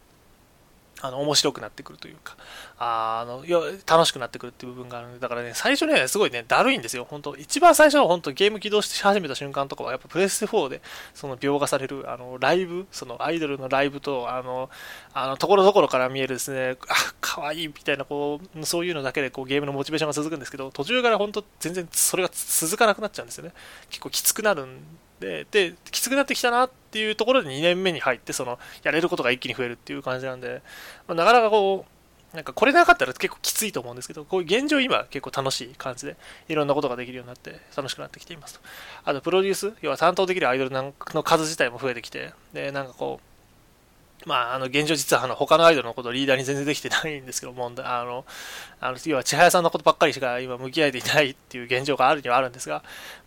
[1.02, 2.36] あの面白くなってくるというか、
[2.78, 3.44] あの
[3.86, 10.80] 楽しくなってくるっていう部分があるので、だからね、最初ね、すごいね、だるいんですよ、本当一番最初は本当ゲーム起動し始めた瞬間とかは、やっぱプレステ4で
[11.14, 14.70] その描画されるあのライブ、そのアイドルのライブと、あの、
[15.12, 23.52] あのところどころから見えるですね、あ、可愛いみたいな、こう、そういうのだけでこうゲームのモチベーションが続くんですけど、途中から本当全然それが続かなくなっちゃうんですよね。
[23.90, 24.80] 結構きつくなるん
[25.20, 30.62] で、で、きつくなってきたなっていうところで2年目に入って、その、やれることが一気に増えるっていう感じなんで、
[31.08, 36.16] まあ、なかなかこう、なんかこれなかったら結構きついと思うんですけど、こういう現状今結構楽しい感じで、
[36.48, 38.60] いろんなことができるようになって楽しくなってきていますと。
[39.04, 40.92] あと、プロデュース、要は担当できるアイドルの
[41.22, 43.35] 数自体も増えてきて、で、なんかこう、
[44.26, 48.24] まあ、あの現状、実はあの他のアイドルのことをリーダーに全然できてないんですけど、問題あの
[48.80, 52.82] あの要は千早さんのことばっかりしか今向き合えていないっていう現状があるにはあるんですが、ま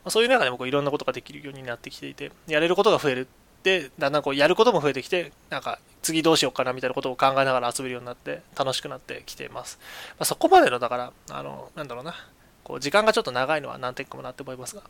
[0.06, 3.28] あ、そういう中でもこういろんなことができるようになってきていて、やれることが増える
[3.64, 9.80] で、だんだんこうやることも増えてきて、なんか次どうしようかなみたいなことを考えながら遊べるようになって、楽しくなってきています。
[10.12, 12.16] まあ、そこまでの、だから、あの、なんだろうな、
[12.64, 14.84] こう時間がちょっと長いのは何点かもなって思いますが、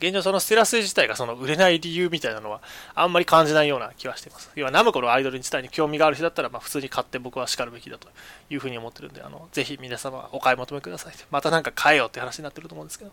[0.00, 2.60] 現状そのステラス自体がその売れない理由みたいなのは
[2.94, 4.50] あんまり感じないような気はしています。
[4.54, 8.08] 要はナムコのアイドル自体に興味がある人だったらまあ普通に買って僕は叱るべきだと
[8.50, 11.14] いうふうに思ってるんで、あのぜひ皆様お買い求めください。
[11.30, 13.12] またなんか買えよって話になってると思うんですけど、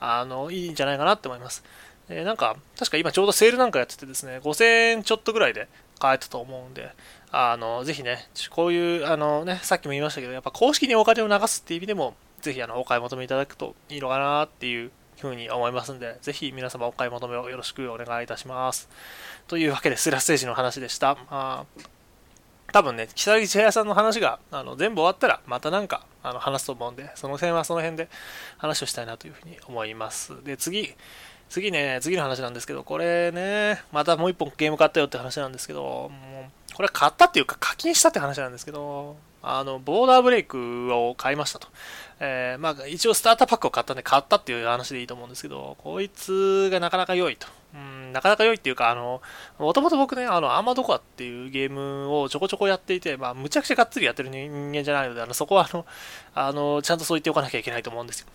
[0.00, 1.64] あのいいんじゃないかなって思います。
[2.08, 5.68] えー、なんか確か今ちょうどセールなんかやっててですね、5000円ちょっとぐらいで
[5.98, 6.90] 買えたと思うんで、
[7.30, 18.88] あのぜひね、こういうあのね、さっきも言いましたけど、やっぱ公式にお金を流すっていう意味でも、ぜひあのお買い求めいただくといいのかなっていうふうに思いますんで、ぜひ皆様お買い求めをよろしくお願いいたします。
[19.46, 21.14] というわけで、スラステージの話でした。
[21.14, 21.66] まあ、
[22.72, 28.08] 多分ね、木更木千早さんの話があの全部終わったら、またなんかあの話すと思うんで、その辺はその辺で
[28.58, 30.42] 話をしたいなというふうに思います。
[30.42, 30.94] で、次、
[31.48, 41.68] 次ね、次の話なんですけど、これね、またもう一本ゲーム買ったよって話なんですけど、もうこれは買ったっていうか課金したって話なんですけど、あの、ボーダーブレイクを買いましたと。
[42.20, 47.46] えー、まあ、一応スターターパックを買ったんで買ったっていう話でいいと思うんですけど、こいつがなかなか良いと。
[47.74, 49.20] うん、なかなか良いっていうか、あの、
[49.58, 55.86] もともと僕ね、あの、アーマドコアっていうゲームをちょこちょこやっていて、まあ、むちゃくちゃがっつりやってる人間じゃないので、あの、そこはあの、
[56.34, 58.28] あの、ちゃんとそう言っておかなきゃいけないと思うんですよ。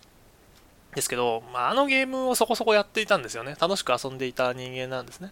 [0.95, 3.55] ですけど、まあ、あのゲームをそこそこやっていたんですよね。
[3.59, 5.32] 楽しく遊んでいた人間なんですね。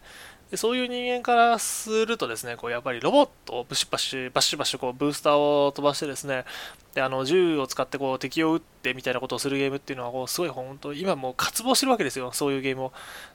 [0.51, 6.45] でそういう人間からするとですね、こうやっぱりロボットをブシバシ、バシバシこうブースターを飛ばしてですね、
[6.93, 12.93] であの銃を使ってこう敵を撃ってみたいなことをするゲームっていうのはこうすごい本当、今もう渇望してるわけですよ、そういうゲームを。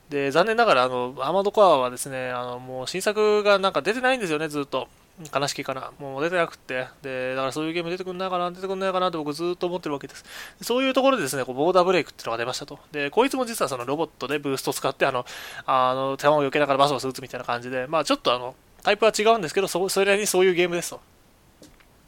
[0.09, 4.87] で残念ながらあの、アーマードコアはですね、あのもう新作がなんか出てないんですよね、ずっと。
[5.33, 5.91] 悲しきかな。
[5.99, 6.87] もう出てなくって。
[7.03, 10.25] で、だからそういうゲーム出てくんないかな、出てくんないかなって僕ずっと思ってるわけです。
[10.61, 12.79] そういうところでですね、こうボーダーブレイクっていうのが出ましたと。
[12.91, 15.25] で、こいつも実はそのロボットでブースト使って、あの、
[15.65, 21.01] あの、手間を避けながらバスバス撃つみたいな感じで、まあちょっとあの、タイプは違うんですけど、そそれにそういうゲームですと。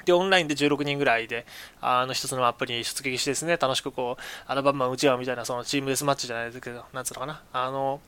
[0.05, 1.45] で、オンラインで16人ぐらいで、
[1.81, 7.41] あの、一つのマップに出撃してですね、楽しくこう、アルバムマン打ち合うみたいな、そのチームデスマッチじゃないですけど、なんつうのかな。
[7.51, 7.99] あの、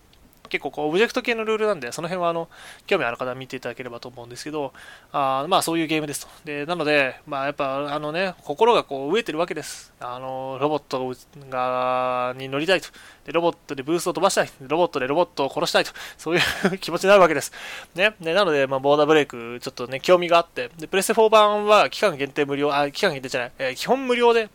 [0.47, 2.49] 結構こうオブジェクト系のルールなんで、その辺はあの
[2.85, 4.73] 興味ある方は見ていただければと思うんですけど、
[5.11, 6.31] あまあそういうゲームですと。
[6.45, 9.93] でなので、まあ、やっぱあのね、心がこう飢えてるわけです。
[9.99, 11.15] あのロボット
[11.49, 12.89] がに乗りたいと
[13.25, 13.33] で。
[13.33, 14.49] ロボットでブースを飛ばしたい。
[14.61, 15.91] ロボットでロボットを殺したいと。
[16.17, 16.39] そうい
[16.73, 17.51] う気持ちになるわけです。
[17.93, 18.15] ね。
[18.19, 24.49] でなので、まあ、ボーダーブレイク、ちょっとね、興味があって、でプレステ4版は期間限定無料、あ、期間限定じゃない、えー、基本無料で、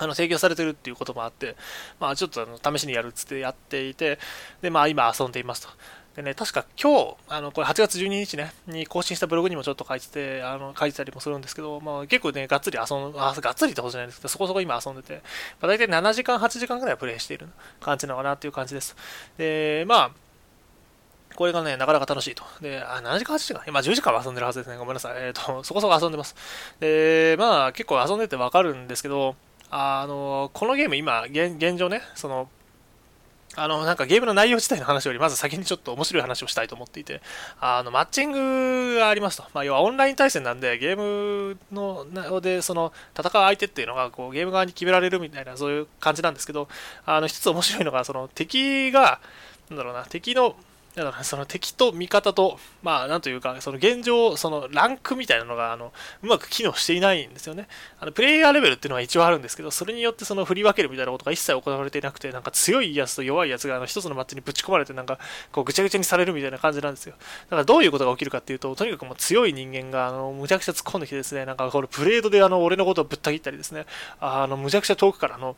[0.00, 1.56] あの提供されてるっていうこともあって、
[2.00, 4.18] まあ、ちょっとあの試しにやるっつってやっていて、
[4.62, 5.68] で、まあ、今遊んでいますと。
[6.16, 15.22] でね、確か今日、あのこれ8月12日ね、に更新したブログにもちょっと書いてて、あの書いてたりもするんですけど、まあ、結構ね、がっつり遊ん、あ、がっつりってことじゃないですけど、そこそこ今遊んでて、
[15.60, 17.46] まあ、大体7時間、8時間ぐらいプレイしている
[17.80, 18.96] 感じなのかなっていう感じです。
[19.38, 20.10] で、まあ、
[21.36, 22.42] これがね、なかなか楽しいと。
[22.60, 23.62] で、あ、7時間、8時間？
[23.66, 24.76] 今10時間は遊んでるはずですね。
[24.76, 25.12] ごめんなさい。
[25.16, 26.34] えっ、ー、と、そこそこ遊んでます。
[26.80, 29.36] で、まあ、結構遊んでてわかるんですけど、
[29.70, 32.48] あのこのゲーム今現、現状ね、その、
[33.56, 37.20] あの、なんかゲームの内容自体の話より、まず先にちょっと面白い話をしたいと思っていて、
[37.60, 39.44] あの、マッチングがありますと。
[39.52, 46.68] まあ、要はオンライン対戦なんで、ゲームの、で、その、戦う相手っていうのが、こう、ゲーム側に決められるみたいな、そういう感じなんですけど、
[47.04, 49.20] あの、一つ面白いのが、その、敵が、
[49.68, 50.54] なんだろうな、敵の、
[50.96, 57.68] だからその敵と味方と、まあなんというか、その現状、そのランクみたいなのがあのうまく機能していないんですよね。
[58.00, 65.20] あのプレイヤーレベルっていうのは一応あるんですけど、それによってその振り分けるみたいなことが一切行われていなくて、なんか強いやつと弱いやつがあの一つのマッチにぶち込まれて、なんか
[65.52, 67.14] こうぐちゃぐちゃにされるみたいな感じなんですよ。
[67.44, 73.86] だからどういうことが起きるかっていうと、とにかくもう強い人間があのむちゃくちゃ突っ込んできてですね、なんかこれブレードであの俺のことをぶった切ったりですね、
[74.20, 75.54] あのむちゃくちゃ遠くからの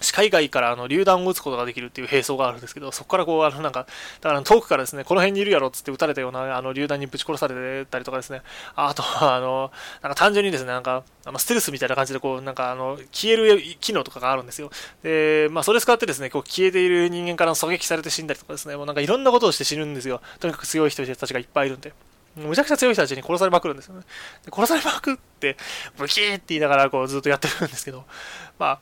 [0.00, 3.86] 視界外からあの榴弾を撃つことができるっていう兵装があるんですけど、そこからこう、あのなんか、
[4.20, 8.42] だから遠くからですね、この辺にいるやろっつって撃たれたようなあの榴弾にぶち殺されてたりとかですね、
[8.76, 9.70] あとは、あの、
[10.02, 14.70] なんか単純にですね、なんか、あのステルスみたいな感じでこう、なんかあの、消える機能とかがあるんですよ。
[15.02, 20.20] で、まあそれ使ってですね、こう消えている人間から狙撃されて死んだりとかですね、もうなんかいろんなことをして死ぬんですよ。
[20.38, 21.92] とにかく強い人たちがいっぱいいるんで。
[22.36, 24.02] むちゃくちゃ強い人たちに殺されまくるんですよね。
[24.44, 25.56] で殺されまくって、
[25.98, 28.04] ブキーって言いながらこうずっとやってるんですけど、
[28.58, 28.80] まあ、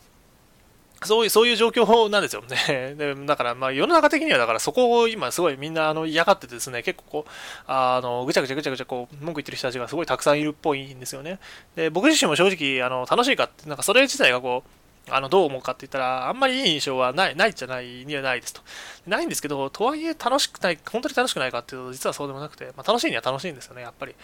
[1.04, 2.94] そういう、そういう状況なんですよ ね。
[2.96, 7.30] でだから、まあ、世の中的には、だから、そこを今、すごいみんな、あの、嫌がっててですね、結構こう、
[7.66, 11.38] あの、ぐちゃぐちゃぐちゃぐちゃ、こう、文句言ってる人たちがすごいたくさんいるっぽいんですよね。
[11.76, 14.70] で、僕自身も正直、あの、楽しいかって、なんか、それ自体がこう、
[15.10, 18.60] あの、どう思うかって言ったら、あんまりいい印象はない、ないじゃないにはないですと。
[19.06, 24.14] ないんですけど、とはいえ楽しくない、本当に楽しくないかっていうと、実はそうでもなくて、まあ、楽しいには楽しいんですよね、やっぱり。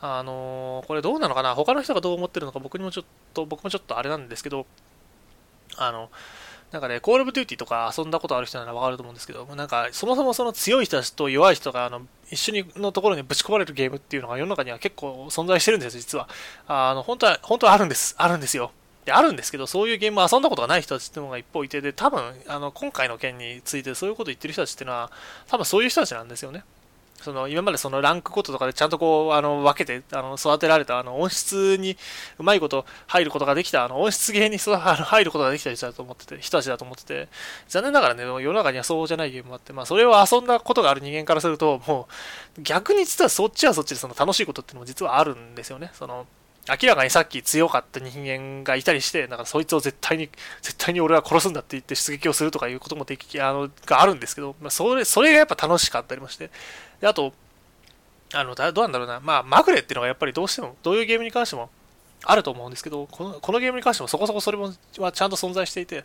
[0.00, 3.04] あのこれどうなのかな他の人がどう思ってるのか僕にもちょっ
[3.34, 4.64] と、僕もちょっとあれなんですけど、
[5.78, 6.10] あの、
[6.70, 16.28] なんかね、コールオブデューティーとか遊んだことある人ならわかると思うんですけど、なんか、そもそもその強い人たちと弱い人が、あの、一緒にのところにぶち込まれるゲームっていうのが世の中には結構存在してるんですよ、実は。
[16.66, 18.14] あの、本当は、本当はあるんです。
[18.18, 18.72] あるんですよ。
[19.06, 25.10] で、あるんですけど、そういうゲームを遊んだことがない人たちっていうのが一方いて、で、多分、あの、今回の件についてそういうこと言ってる人たちっていうのは、
[25.46, 26.64] 多分そういう人たちなんですよね。
[27.20, 31.96] その今までそのランクごととかでちゃんとこうあの分けてあの育てられたあの音質に
[32.38, 37.28] うまいこと入ることができたあの音質芸にあの入ることができた人だと思ってて人たちだと思ってて
[37.68, 42.08] 残念ながらね世の中にはそうじゃないゲームもあってまあそれを遊んだことがある人間からするとも
[42.58, 45.90] う逆に実はそっちはそっちでその楽しいことっていうのも実はあるんですよね。
[45.94, 46.26] その
[46.68, 50.28] 明らかにさっき強かった人間がいたりして、なんかそいつを絶対に、
[50.60, 56.50] 絶対に俺は殺すんだって言って出撃をするとかいうこともでき、あの、があるんですけど、まあ、それ、それがやっぱ楽しかったりもして、
[57.00, 57.32] で、あと、
[58.34, 61.70] あの、どうなんだろうな、まあ、まぐれっていうのがやっぱりどうしても、どういうゲームに関しても
[62.24, 66.04] あると思うんですけど、このこのゲームに関してもそこそこそれもはちゃんと存在していて、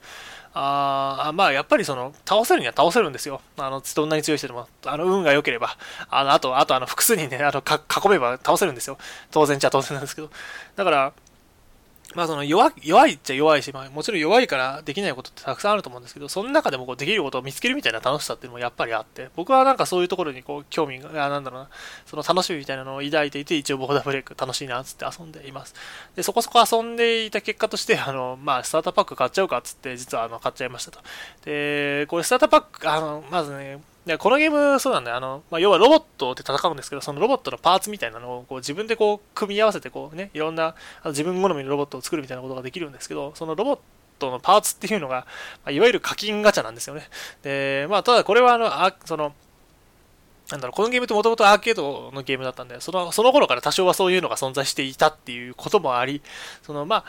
[0.54, 3.42] あまあ、やっぱりその、倒せるには倒せるんですよ。
[3.58, 5.76] あの、どんなに強い人でも、あの、運が良ければ、
[6.10, 9.00] あの、あと、あと、あの、複数人ね、あの、囲めば倒せるんですよ。
[9.32, 10.30] 当然ちゃ当然なんですけど。
[10.76, 11.14] だから、
[12.16, 21.70] まあその弱弱いっちゃ弱いし、まあ、もちろん弱いからできないことってたくさんあると思うんですけど、その中でもこうできることを見つけるみたいな楽しさっていうのもやっぱりあって、僕はなんかそういうところにこう興味が、なんだろうな、
[22.06, 25.74] その楽しみみたいなのを抱いていて、一応ボーダーブレイク楽しいなっつって遊んでいます。
[26.16, 31.00] で、そこそこ遊んでいた結果として、あの、まあスターターパック買っちゃうかっつって、実はあの買っちゃいましたと。
[31.46, 35.18] で、これスターターパック、あの、まずね、でこのゲーム、そうなんだよ。
[35.18, 40.76] あの、まあ、要はロボットで戦うんですけど、そのロボットのパーツみたいなのをこう自分でこう組み合わせて、こうね、いろんなあ
[41.06, 43.80] の自分好みのロボットを作るみたいなことができるんですけど、そのロボッ
[44.20, 45.26] トのパーツっていうのが、
[45.64, 47.08] まあ、いわゆる課金ガチャなんですよね。
[47.44, 49.34] で、まあ、ただこれはあの、あその、
[50.52, 56.22] なんだろう、このゲームってもともとアーケードのゲームだったんで、その、その頃から多少はそういうのが存在していたっていうこともあり、
[56.64, 57.06] その、まあ、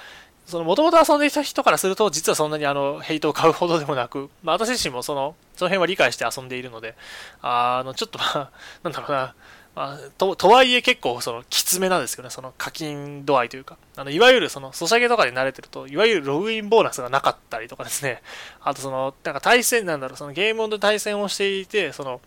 [0.47, 6.95] その、もともと遊んでいた人からすると、実はそんなにあの、ヘイトを買うほどでもなく、まあ、私自身もその、その辺は理解して遊んでいるので、
[7.40, 8.51] あの、ちょっとまあ、
[8.84, 9.34] なんだろうな、
[9.74, 18.22] まあ、と、とはいえ結構その、きつめなんですけどね、その課金度合いというか、あの、いわゆるその、ソシャゲとかで慣れてると、いわゆるログインボーナスがなかったりとかですね、
[18.61, 22.20] あとその、なんか対戦なんだろう、そのゲームで対戦をしていて、その、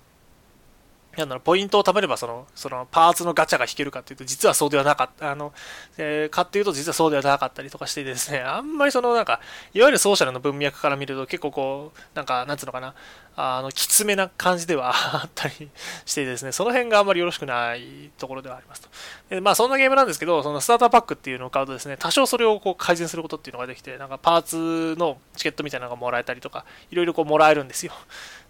[1.18, 5.52] なんだろう、ポイントを貯めればその、そのパーツのガチャが引けるかっていうと、実はそうではなかった、あの、
[5.98, 9.40] えー、かっていうと実はそうではなかったりとかしてですね、 あんまりそのなんか、
[9.74, 12.94] いわゆるソーシャルの文脈から見ると結構こう、なんか、なんつうのかな、
[13.36, 14.94] あの、きつめな感じでは
[15.24, 15.70] あったり
[16.06, 18.90] してですね、その辺があんまりよろしくないところではありますと。
[19.30, 27.94] でまあそんなゲームなんですけど、そのスターターパックっていうのを買うとですね、多少それをこう改善することっていうのができて、なんかパーツのチケットみたいなのがもらえたりとか、いろいろこうもらえるんですよ。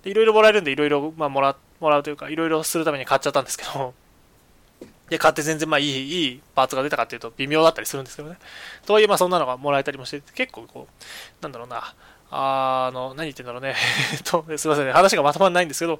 [0.03, 3.93] で、いろいろもらえるんで、いろいろ、まあ、もらって、もらうというか、いろいろするために買っちゃったんですけど、
[5.09, 8.37] で、買って全然まあいい、いいパーツが出たかっていうと微妙だったりするんですけどね。
[8.85, 11.03] とはいえまあそんなのがもらえたりもして、結構こう、
[11.41, 11.93] なんだろうな、
[12.29, 13.75] あの、何言ってんだろうね。
[14.13, 14.91] えっと、すいませんね。
[14.91, 15.97] 話がまとまらないんですけど、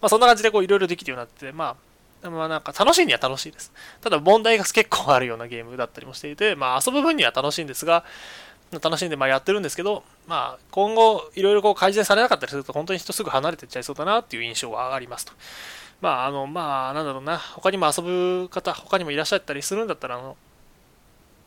[0.00, 1.76] まあそんな感じでこういろいろできるようになって、ま
[2.22, 3.72] あ、まあなんか楽しいには楽しいです。
[4.02, 8.04] ただ問題が結構あるようなゲームだったりもしていて、まあ遊ぶ分には楽しいんですが、
[8.72, 15.32] 楽しんでまあやってるんですけど、まあ、今後いろいろこう改善されなかったりすると本当に人すぐ離れていっちゃいそうだなっていう印象はありますと。
[16.00, 20.36] まあ、あの、まあ、なんだろうな、他にも遊ぶ方、他にもいらっしゃったりするんだったら、あの、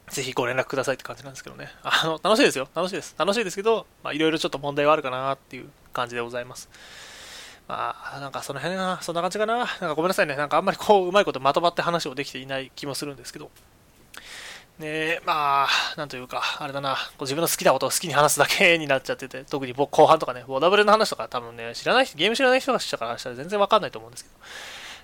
[0.09, 1.69] ぜひご連絡くださいって感じなんですけどね。
[1.81, 2.67] あの、楽しいですよ。
[2.75, 3.15] 楽しいです。
[3.17, 6.69] 楽しいですけど、まあ、いろいろちょっと問題はあるかなっていう感じでございます。
[7.67, 9.57] まあ、なんかその辺な、そんな感じかな。
[9.57, 10.35] なんかごめんなさいね。
[10.35, 13.49] なんかあんまりこう、うまいことまとまって話をできていない気もするんですけど。
[14.79, 24.35] ねえまあ、なんというか、あれだな、こう自分の好きなことを好きに話すだけになっちゃってて、 特に僕後半とかね、ボダブルの話とか多分ね、知らない人、ゲーム知らない人がしたからしたら全然わかんないと思うんですけど、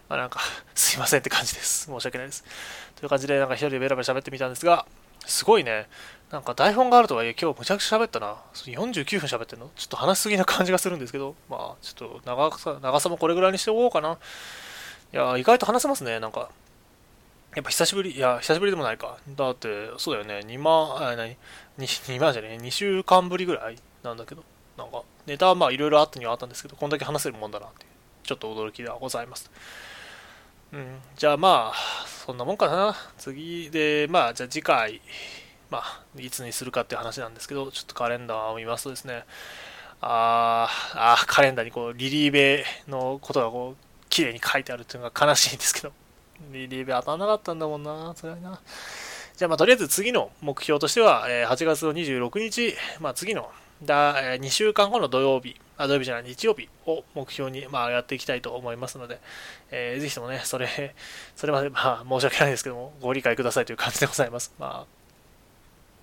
[0.09, 0.39] まあなんか、
[0.73, 1.85] すいませんって感じです。
[1.85, 2.43] 申し訳ないです。
[2.95, 4.87] という感じで、なんか一人でベラベラ喋ってみたんですが、
[5.27, 5.87] すごいね。
[6.31, 8.37] なんか台本があるとはいえ、今日むちゃくちゃ喋ったな。
[8.55, 9.69] 49分喋ってんの？
[9.75, 14.17] ちょっと話しすぎな感じがするんですけど、まあ、ちょっと長さ長さもこれぐらいにしておこうかな。
[15.13, 16.49] いや、意外と話せますね、なんか。
[17.55, 19.17] やっぱ久しぶり、いや、久しぶりでもないか。
[19.35, 21.37] だって、そうだよね、2万、あ、何？2,
[21.79, 22.53] ?2 万じゃね？
[22.53, 24.43] え、2週間ぶりぐらいなんだけど、
[24.77, 27.89] なんか、ネタはまあいろいろあったにはあったんですけど、こんだけ話せるもんだなっていう、
[28.23, 29.49] ちょっと驚きではございます。
[30.71, 32.95] うん、じゃあまあ、そんなもんかな。
[33.17, 35.01] 次で、まあ、じゃあ次回、
[35.71, 39.23] まあ、いつにするかっていう話なんですけど、ちょっとカレンダーを見ますとですね、
[40.01, 45.91] あーあー、カレンダーにこう、リリーベのことがこう、綺麗に書いてあるっていうのが悲しいんですけど、
[46.51, 48.59] リリーベ当たんなかったんだもんな、辛いな。
[49.35, 53.49] じゃあまあ、とりあえず次の目標としては、え8月の26日、まあ次の
[53.83, 59.21] だ、え2週間後の土曜日、あ土曜日じゃない、日曜日を目標に、まあ、やっていきたいと思いますので、
[59.71, 60.95] えー、ぜひともね、それ、
[61.37, 64.53] それまで、まあ、申し訳ないですけども、ご理解くださいという感じでございます。
[64.59, 64.85] ま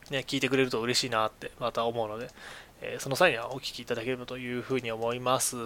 [0.08, 2.28] あ、ね、聞いてくれると嬉しいなって、また思うので、
[2.80, 5.56] えー、その際にはお聞きいただければというふうに思います。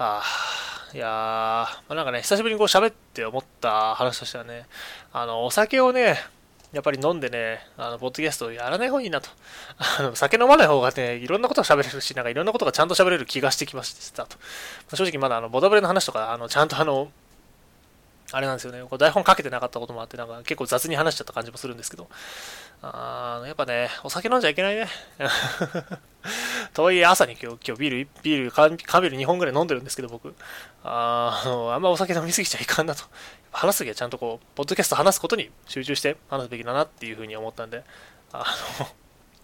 [0.00, 4.64] はあ、いやー、まあ、なんかね、久しぶりにこう喋って思った話としてはね、
[5.12, 6.16] あの、お酒をね、
[6.72, 9.28] やっぱり飲んでね、あの、ポッドキャストやらない方がいいなと。
[9.98, 14.38] あの、酒飲まない方がね、いろんなことが喋れるし、なんかいろんなことがちゃんと喋れる気がしてきましたと。
[14.96, 17.12] 正直まだあの、ボタブレの話とか、あの、ちゃんとあの、
[18.32, 22.08] あれなんですよね、こう台本かけてなかったこともあって、なんか結構雑に話しちゃった感じもするんですけど、
[22.82, 24.88] あやっぱね、お酒飲んじゃいけないね。
[26.72, 30.34] とはいえ朝に今日、今日ビール、ビール、缶ビール2本ぐらい飲んでるんですけど、僕。
[30.82, 33.04] ああんまお酒飲みすぎちゃいかんなと。
[33.52, 37.84] 話すときはちゃんとこう、ポッドキャスト話すことに集中して話すべきだなっていうふうに思ったんで、
[38.32, 38.44] あ
[38.78, 38.88] の、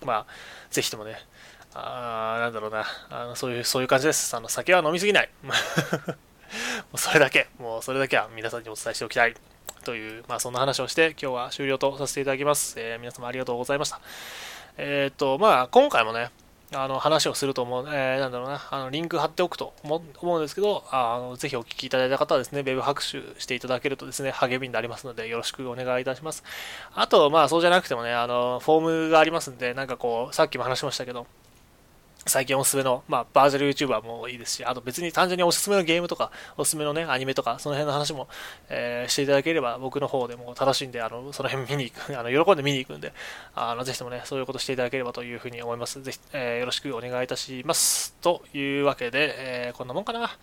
[0.07, 0.27] まあ、
[0.71, 1.21] ぜひともね、
[1.75, 4.35] あなんだろうなあの、そういう、そういう感じです。
[4.35, 5.31] あの、酒は飲みすぎない。
[5.43, 5.51] も
[6.95, 9.35] うそれだけ、もうそれだけは皆さんにお伝えしておきたい。
[9.87, 12.75] という、まあ、そんな話をして、今日は終了とさせていただきます。
[12.77, 14.01] えー、皆様ありがとうございました。
[14.77, 16.31] えっ、と、まあ、今回もね、
[16.75, 20.03] あの話をすると思う、えー、なんだろうな、あのリンク貼っておくと思
[20.37, 26.43] うんですけど、あのぜひお聞きいただいた方はですね、ウェブ拍手していただけるとですね、励みになりますので、よろしくお願いいたします。
[26.93, 31.29] あと、まあそうじゃなくてもね、あの、フォームがありますんで、なんかこう、さっきも話しましたけど、
[32.29, 38.27] 最近おすすめの、まあ、バーチャル YouTuber もいいですし、あと別に単純におすすめのゲームとか、おすすめのね、アニメとか、その辺の話も、
[38.69, 43.13] えー、していただければ、僕の方でも楽しんで、あの、その辺見に行く、 あの、喜んで見に行くんで、
[43.55, 46.03] あの、ぜひともね、そういうことしていただければというふうに思います。
[46.03, 48.15] ぜひ、えー、よろしくお願いいたします。
[48.21, 50.37] というわけで、えー、こんなもんかな。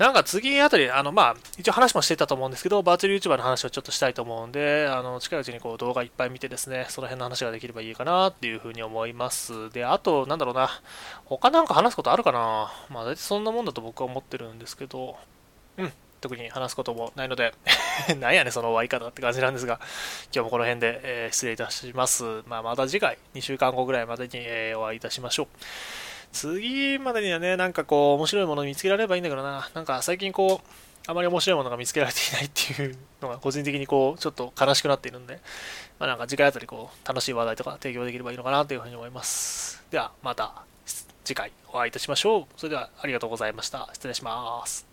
[0.00, 9.68] なんか次あたり、あの、まあ、一応話もしてたと思うんですけど、バーチャル YouTuber の話をちょっとしたいと思うんで、あの、近いうちにこう動画いっぱい見てですね、その辺の話ができればいいかなっていうふうに思います。
[9.68, 10.70] で、あと、なんだろうな、
[11.26, 12.72] 他なんか話すことあるかな？
[12.88, 15.16] まあ、大体そんなもんだと僕は思ってるんですけど、
[15.76, 15.92] うん、
[16.22, 17.52] 特に話すこともないので
[18.20, 19.80] なんやねその終わり方って感じなんですが、
[20.34, 22.24] 今日もこの辺で、えー、失礼いたします。
[22.46, 25.48] まあ、また次回、2週間後ぐらいまでに、えー、お会いいたしましょう。
[26.32, 29.68] 次までにはね、なんかこう、面白いもの見つけられればいいんだけどな。
[29.74, 30.68] なんか最近こう、
[31.06, 35.40] あまり面白いものが見つけられていないっていうのが個人的にこう、ちょっと悲しくなっているんで、
[35.98, 39.82] まあなんか次回あたりこう、楽しい話題とか提供できればいいのかなというふうに思います。
[39.90, 40.62] では、また
[41.24, 42.44] 次回お会いいたしましょう。
[42.56, 43.88] それではありがとうございました。
[43.92, 44.89] 失礼します。